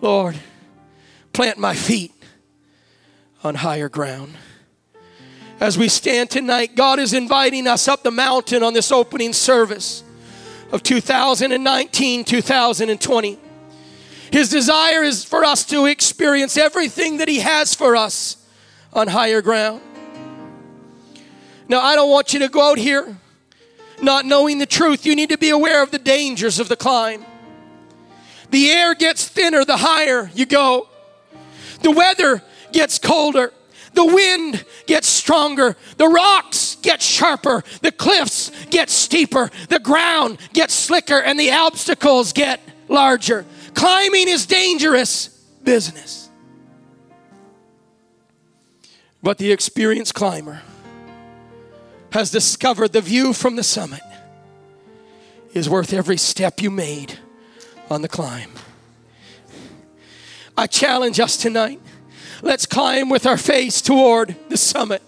Lord, 0.00 0.36
plant 1.32 1.58
my 1.58 1.74
feet 1.74 2.12
on 3.44 3.54
higher 3.54 3.88
ground. 3.88 4.34
As 5.60 5.76
we 5.76 5.90
stand 5.90 6.30
tonight, 6.30 6.74
God 6.74 6.98
is 6.98 7.12
inviting 7.12 7.66
us 7.66 7.86
up 7.86 8.02
the 8.02 8.10
mountain 8.10 8.62
on 8.62 8.72
this 8.72 8.90
opening 8.90 9.34
service 9.34 10.02
of 10.72 10.82
2019 10.82 12.24
2020. 12.24 13.38
His 14.32 14.48
desire 14.48 15.02
is 15.02 15.22
for 15.22 15.44
us 15.44 15.66
to 15.66 15.84
experience 15.84 16.56
everything 16.56 17.18
that 17.18 17.28
He 17.28 17.40
has 17.40 17.74
for 17.74 17.94
us 17.94 18.38
on 18.94 19.08
higher 19.08 19.42
ground. 19.42 19.82
Now, 21.68 21.80
I 21.80 21.94
don't 21.94 22.10
want 22.10 22.32
you 22.32 22.40
to 22.40 22.48
go 22.48 22.70
out 22.70 22.78
here 22.78 23.18
not 24.00 24.24
knowing 24.24 24.58
the 24.58 24.66
truth. 24.66 25.04
You 25.04 25.14
need 25.14 25.28
to 25.28 25.38
be 25.38 25.50
aware 25.50 25.82
of 25.82 25.90
the 25.90 25.98
dangers 25.98 26.58
of 26.58 26.70
the 26.70 26.76
climb. 26.76 27.22
The 28.50 28.70
air 28.70 28.94
gets 28.94 29.28
thinner 29.28 29.64
the 29.66 29.76
higher 29.76 30.30
you 30.34 30.46
go, 30.46 30.88
the 31.82 31.90
weather 31.90 32.42
gets 32.72 32.98
colder. 32.98 33.52
The 34.00 34.14
wind 34.14 34.64
gets 34.86 35.06
stronger. 35.06 35.76
The 35.98 36.08
rocks 36.08 36.78
get 36.80 37.02
sharper. 37.02 37.62
The 37.82 37.92
cliffs 37.92 38.50
get 38.70 38.88
steeper. 38.88 39.50
The 39.68 39.78
ground 39.78 40.38
gets 40.54 40.72
slicker 40.72 41.20
and 41.20 41.38
the 41.38 41.50
obstacles 41.50 42.32
get 42.32 42.60
larger. 42.88 43.44
Climbing 43.74 44.28
is 44.28 44.46
dangerous 44.46 45.28
business. 45.62 46.30
But 49.22 49.36
the 49.36 49.52
experienced 49.52 50.14
climber 50.14 50.62
has 52.12 52.30
discovered 52.30 52.94
the 52.94 53.02
view 53.02 53.34
from 53.34 53.56
the 53.56 53.62
summit 53.62 54.00
is 55.52 55.68
worth 55.68 55.92
every 55.92 56.16
step 56.16 56.62
you 56.62 56.70
made 56.70 57.18
on 57.90 58.00
the 58.00 58.08
climb. 58.08 58.50
I 60.56 60.66
challenge 60.66 61.20
us 61.20 61.36
tonight 61.36 61.82
Let's 62.42 62.66
climb 62.66 63.08
with 63.08 63.26
our 63.26 63.36
face 63.36 63.82
toward 63.82 64.34
the 64.48 64.56
summit, 64.56 65.02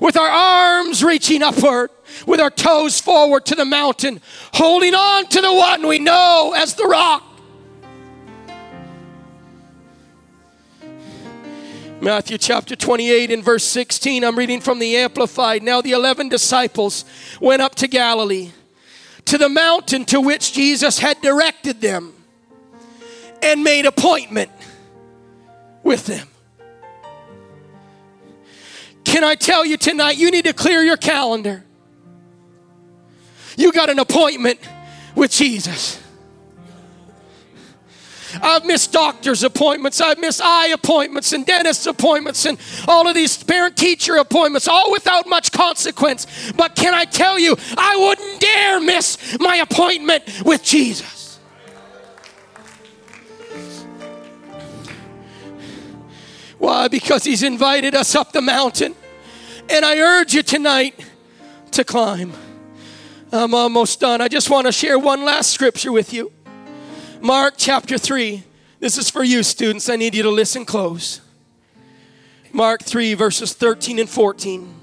with 0.00 0.16
our 0.16 0.28
arms 0.28 1.02
reaching 1.02 1.42
upward, 1.42 1.90
with 2.26 2.40
our 2.40 2.50
toes 2.50 3.00
forward 3.00 3.46
to 3.46 3.54
the 3.54 3.64
mountain, 3.64 4.20
holding 4.54 4.94
on 4.94 5.26
to 5.26 5.40
the 5.40 5.52
one 5.52 5.86
we 5.86 5.98
know 5.98 6.54
as 6.56 6.74
the 6.74 6.84
rock. 6.84 7.24
Matthew 12.00 12.38
chapter 12.38 12.74
28 12.74 13.30
and 13.30 13.44
verse 13.44 13.64
16, 13.64 14.24
I'm 14.24 14.38
reading 14.38 14.62
from 14.62 14.78
the 14.78 14.96
Amplified. 14.96 15.62
Now 15.62 15.82
the 15.82 15.92
11 15.92 16.30
disciples 16.30 17.04
went 17.42 17.60
up 17.60 17.74
to 17.74 17.88
Galilee, 17.88 18.52
to 19.26 19.36
the 19.36 19.50
mountain 19.50 20.06
to 20.06 20.20
which 20.20 20.54
Jesus 20.54 20.98
had 20.98 21.20
directed 21.20 21.82
them, 21.82 22.14
and 23.42 23.62
made 23.62 23.84
appointment 23.84 24.50
with 25.82 26.06
them. 26.06 26.29
Can 29.10 29.24
I 29.24 29.34
tell 29.34 29.66
you 29.66 29.76
tonight, 29.76 30.18
you 30.18 30.30
need 30.30 30.44
to 30.44 30.52
clear 30.52 30.84
your 30.84 30.96
calendar. 30.96 31.64
You 33.56 33.72
got 33.72 33.90
an 33.90 33.98
appointment 33.98 34.60
with 35.16 35.32
Jesus. 35.32 36.00
I've 38.40 38.64
missed 38.64 38.92
doctor's 38.92 39.42
appointments. 39.42 40.00
I've 40.00 40.20
missed 40.20 40.40
eye 40.40 40.68
appointments 40.68 41.32
and 41.32 41.44
dentist 41.44 41.88
appointments 41.88 42.46
and 42.46 42.56
all 42.86 43.08
of 43.08 43.16
these 43.16 43.42
parent 43.42 43.76
teacher 43.76 44.14
appointments, 44.14 44.68
all 44.68 44.92
without 44.92 45.26
much 45.26 45.50
consequence. 45.50 46.52
But 46.52 46.76
can 46.76 46.94
I 46.94 47.04
tell 47.04 47.36
you, 47.36 47.56
I 47.76 47.96
wouldn't 47.96 48.40
dare 48.40 48.78
miss 48.78 49.36
my 49.40 49.56
appointment 49.56 50.22
with 50.44 50.62
Jesus. 50.62 51.40
Why? 56.58 56.86
Because 56.86 57.24
he's 57.24 57.42
invited 57.42 57.96
us 57.96 58.14
up 58.14 58.30
the 58.30 58.40
mountain. 58.40 58.94
And 59.70 59.84
I 59.84 60.00
urge 60.00 60.34
you 60.34 60.42
tonight 60.42 60.98
to 61.70 61.84
climb. 61.84 62.32
I'm 63.30 63.54
almost 63.54 64.00
done. 64.00 64.20
I 64.20 64.26
just 64.26 64.50
want 64.50 64.66
to 64.66 64.72
share 64.72 64.98
one 64.98 65.24
last 65.24 65.52
scripture 65.52 65.92
with 65.92 66.12
you. 66.12 66.32
Mark 67.20 67.54
chapter 67.56 67.96
3. 67.96 68.42
This 68.80 68.98
is 68.98 69.08
for 69.08 69.22
you, 69.22 69.44
students. 69.44 69.88
I 69.88 69.94
need 69.94 70.16
you 70.16 70.24
to 70.24 70.30
listen 70.30 70.64
close. 70.64 71.20
Mark 72.52 72.82
3, 72.82 73.14
verses 73.14 73.52
13 73.52 74.00
and 74.00 74.10
14. 74.10 74.74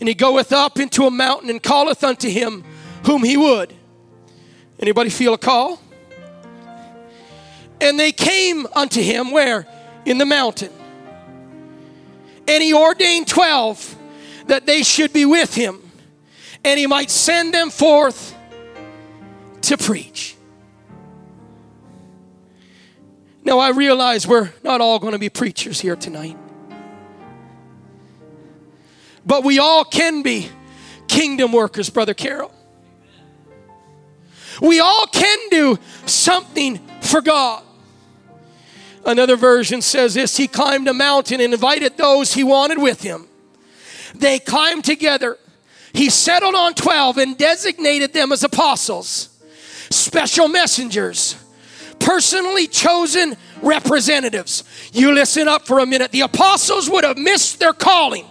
And 0.00 0.08
he 0.08 0.14
goeth 0.14 0.52
up 0.52 0.78
into 0.78 1.04
a 1.04 1.10
mountain 1.10 1.50
and 1.50 1.62
calleth 1.62 2.02
unto 2.02 2.30
him 2.30 2.64
whom 3.04 3.22
he 3.22 3.36
would. 3.36 3.74
Anybody 4.80 5.10
feel 5.10 5.34
a 5.34 5.38
call? 5.38 5.82
And 7.78 8.00
they 8.00 8.12
came 8.12 8.66
unto 8.74 9.02
him 9.02 9.32
where? 9.32 9.66
In 10.06 10.16
the 10.16 10.24
mountain. 10.24 10.72
And 12.46 12.62
he 12.62 12.72
ordained 12.72 13.28
12 13.28 13.96
that 14.48 14.66
they 14.66 14.82
should 14.82 15.12
be 15.12 15.24
with 15.24 15.54
him 15.54 15.80
and 16.64 16.78
he 16.78 16.86
might 16.86 17.10
send 17.10 17.54
them 17.54 17.70
forth 17.70 18.34
to 19.62 19.76
preach. 19.76 20.36
Now, 23.44 23.58
I 23.58 23.70
realize 23.70 24.26
we're 24.26 24.52
not 24.62 24.80
all 24.80 24.98
going 24.98 25.12
to 25.12 25.18
be 25.18 25.30
preachers 25.30 25.80
here 25.80 25.96
tonight, 25.96 26.36
but 29.24 29.44
we 29.44 29.58
all 29.58 29.84
can 29.84 30.22
be 30.22 30.50
kingdom 31.06 31.52
workers, 31.52 31.88
Brother 31.88 32.14
Carol. 32.14 32.52
We 34.60 34.80
all 34.80 35.06
can 35.06 35.38
do 35.50 35.78
something 36.04 36.80
for 37.00 37.20
God. 37.20 37.62
Another 39.04 39.36
version 39.36 39.80
says 39.80 40.14
this 40.14 40.36
He 40.36 40.48
climbed 40.48 40.88
a 40.88 40.94
mountain 40.94 41.40
and 41.40 41.54
invited 41.54 41.96
those 41.96 42.34
he 42.34 42.44
wanted 42.44 42.78
with 42.78 43.00
him. 43.00 43.27
They 44.14 44.38
climbed 44.38 44.84
together. 44.84 45.38
He 45.92 46.10
settled 46.10 46.54
on 46.54 46.74
12 46.74 47.18
and 47.18 47.38
designated 47.38 48.12
them 48.12 48.32
as 48.32 48.44
apostles, 48.44 49.28
special 49.90 50.48
messengers, 50.48 51.36
personally 51.98 52.66
chosen 52.66 53.36
representatives. 53.62 54.64
You 54.92 55.12
listen 55.12 55.48
up 55.48 55.66
for 55.66 55.78
a 55.78 55.86
minute. 55.86 56.12
The 56.12 56.20
apostles 56.22 56.88
would 56.90 57.04
have 57.04 57.18
missed 57.18 57.58
their 57.58 57.72
calling 57.72 58.26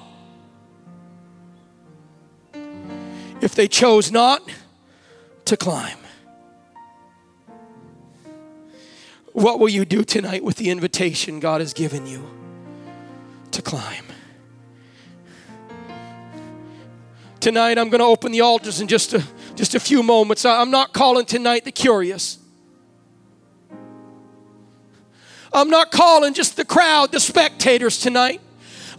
if 3.42 3.54
they 3.56 3.68
chose 3.68 4.12
not 4.12 4.42
to 5.46 5.58
climb. 5.58 5.98
What 9.34 9.60
will 9.60 9.70
you 9.70 9.86
do 9.86 10.04
tonight 10.04 10.44
with 10.44 10.56
the 10.56 10.72
invitation 10.72 11.40
God 11.40 11.62
has 11.62 11.74
given 11.74 12.08
you 12.08 12.28
to 13.52 13.62
climb? 13.62 14.07
Tonight, 17.48 17.78
I'm 17.78 17.88
going 17.88 18.00
to 18.00 18.06
open 18.06 18.34
the 18.34 18.42
altars 18.42 18.82
in 18.82 18.90
just 18.90 19.14
a, 19.14 19.24
just 19.56 19.74
a 19.74 19.80
few 19.80 20.04
moments. 20.04 20.44
I'm 20.44 20.70
not 20.70 20.92
calling 20.92 21.26
tonight 21.26 21.64
the 21.64 21.72
curious. 21.72 22.40
I'm 25.54 25.70
not 25.70 25.90
calling 25.90 26.34
just 26.34 26.58
the 26.58 26.66
crowd, 26.66 27.14
the 27.14 27.22
spectators 27.22 28.00
tonight. 28.00 28.42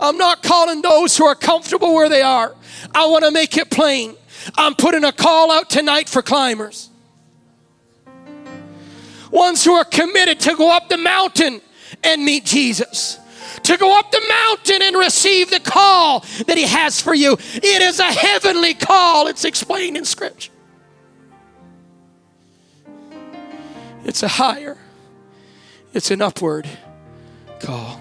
I'm 0.01 0.17
not 0.17 0.43
calling 0.43 0.81
those 0.81 1.15
who 1.15 1.27
are 1.27 1.35
comfortable 1.35 1.93
where 1.93 2.09
they 2.09 2.23
are. 2.23 2.57
I 2.95 3.05
want 3.09 3.27
to 3.27 3.31
make 3.31 3.59
it 3.59 3.71
plain. 3.71 4.17
I'm 4.57 4.75
putting 4.75 5.05
a 5.05 5.13
call 5.13 5.51
out 5.53 5.69
tonight 5.69 6.09
for 6.09 6.23
climbers. 6.23 6.89
Ones 9.31 9.63
who 9.63 9.75
are 9.75 9.85
committed 9.85 10.41
to 10.41 10.57
go 10.57 10.75
up 10.75 10.89
the 10.89 10.97
mountain 10.97 11.61
and 12.03 12.25
meet 12.25 12.47
Jesus. 12.47 13.19
To 13.69 13.77
go 13.77 13.99
up 13.99 14.11
the 14.11 14.23
mountain 14.27 14.81
and 14.81 14.97
receive 14.97 15.51
the 15.51 15.61
call 15.61 16.21
that 16.47 16.57
He 16.57 16.64
has 16.64 17.03
for 17.03 17.14
you. 17.14 17.35
It 17.35 17.83
is 17.83 18.01
a 18.01 18.05
heavenly 18.05 18.73
call, 18.73 19.27
it's 19.27 19.45
explained 19.45 19.99
in 19.99 20.07
Scripture. 20.07 20.53
It's 24.07 24.23
a 24.23 24.29
higher, 24.29 24.79
it's 25.93 26.11
an 26.11 26.23
upward 26.23 26.66
call. 27.61 28.01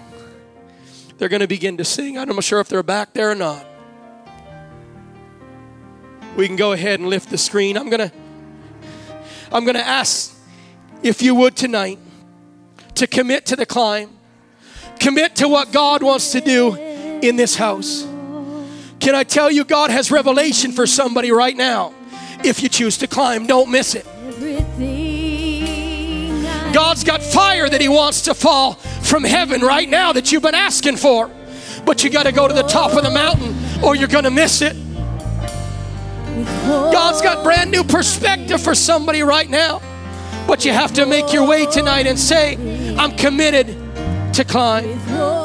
They're 1.18 1.28
going 1.28 1.40
to 1.40 1.46
begin 1.48 1.76
to 1.76 1.84
sing. 1.84 2.16
I'm 2.16 2.28
not 2.28 2.44
sure 2.44 2.60
if 2.60 2.68
they're 2.68 2.82
back 2.82 3.12
there 3.12 3.30
or 3.30 3.34
not. 3.34 3.66
We 6.34 6.46
can 6.46 6.56
go 6.56 6.72
ahead 6.72 6.98
and 6.98 7.10
lift 7.10 7.28
the 7.28 7.36
screen. 7.36 7.76
I'm 7.76 7.90
going 7.90 8.08
to 8.08 8.12
I'm 9.52 9.64
going 9.64 9.76
to 9.76 9.86
ask 9.86 10.34
if 11.02 11.20
you 11.20 11.34
would 11.34 11.56
tonight 11.56 11.98
to 12.94 13.06
commit 13.06 13.44
to 13.46 13.56
the 13.56 13.66
climb. 13.66 14.17
Commit 15.00 15.36
to 15.36 15.48
what 15.48 15.72
God 15.72 16.02
wants 16.02 16.32
to 16.32 16.40
do 16.40 16.74
in 16.74 17.36
this 17.36 17.54
house. 17.54 18.02
Can 19.00 19.14
I 19.14 19.24
tell 19.24 19.50
you 19.50 19.64
God 19.64 19.90
has 19.90 20.10
revelation 20.10 20.72
for 20.72 20.86
somebody 20.86 21.30
right 21.30 21.56
now? 21.56 21.94
If 22.44 22.62
you 22.62 22.68
choose 22.68 22.98
to 22.98 23.06
climb, 23.06 23.46
don't 23.46 23.70
miss 23.70 23.94
it. 23.94 24.04
God's 26.72 27.04
got 27.04 27.22
fire 27.22 27.68
that 27.68 27.80
He 27.80 27.88
wants 27.88 28.22
to 28.22 28.34
fall 28.34 28.74
from 28.74 29.24
heaven 29.24 29.62
right 29.62 29.88
now 29.88 30.12
that 30.12 30.30
you've 30.30 30.42
been 30.42 30.54
asking 30.54 30.96
for. 30.96 31.30
But 31.84 32.04
you 32.04 32.10
got 32.10 32.24
to 32.24 32.32
go 32.32 32.46
to 32.46 32.54
the 32.54 32.62
top 32.62 32.92
of 32.92 33.02
the 33.02 33.10
mountain 33.10 33.54
or 33.82 33.96
you're 33.96 34.08
going 34.08 34.24
to 34.24 34.30
miss 34.30 34.60
it. 34.62 34.76
God's 36.66 37.22
got 37.22 37.42
brand 37.42 37.70
new 37.70 37.82
perspective 37.82 38.60
for 38.60 38.74
somebody 38.74 39.22
right 39.22 39.48
now. 39.48 39.80
But 40.46 40.64
you 40.64 40.72
have 40.72 40.92
to 40.94 41.06
make 41.06 41.32
your 41.32 41.46
way 41.46 41.66
tonight 41.66 42.06
and 42.06 42.18
say, 42.18 42.56
I'm 42.96 43.16
committed 43.16 43.87
to 44.32 44.44
climb. 44.44 45.37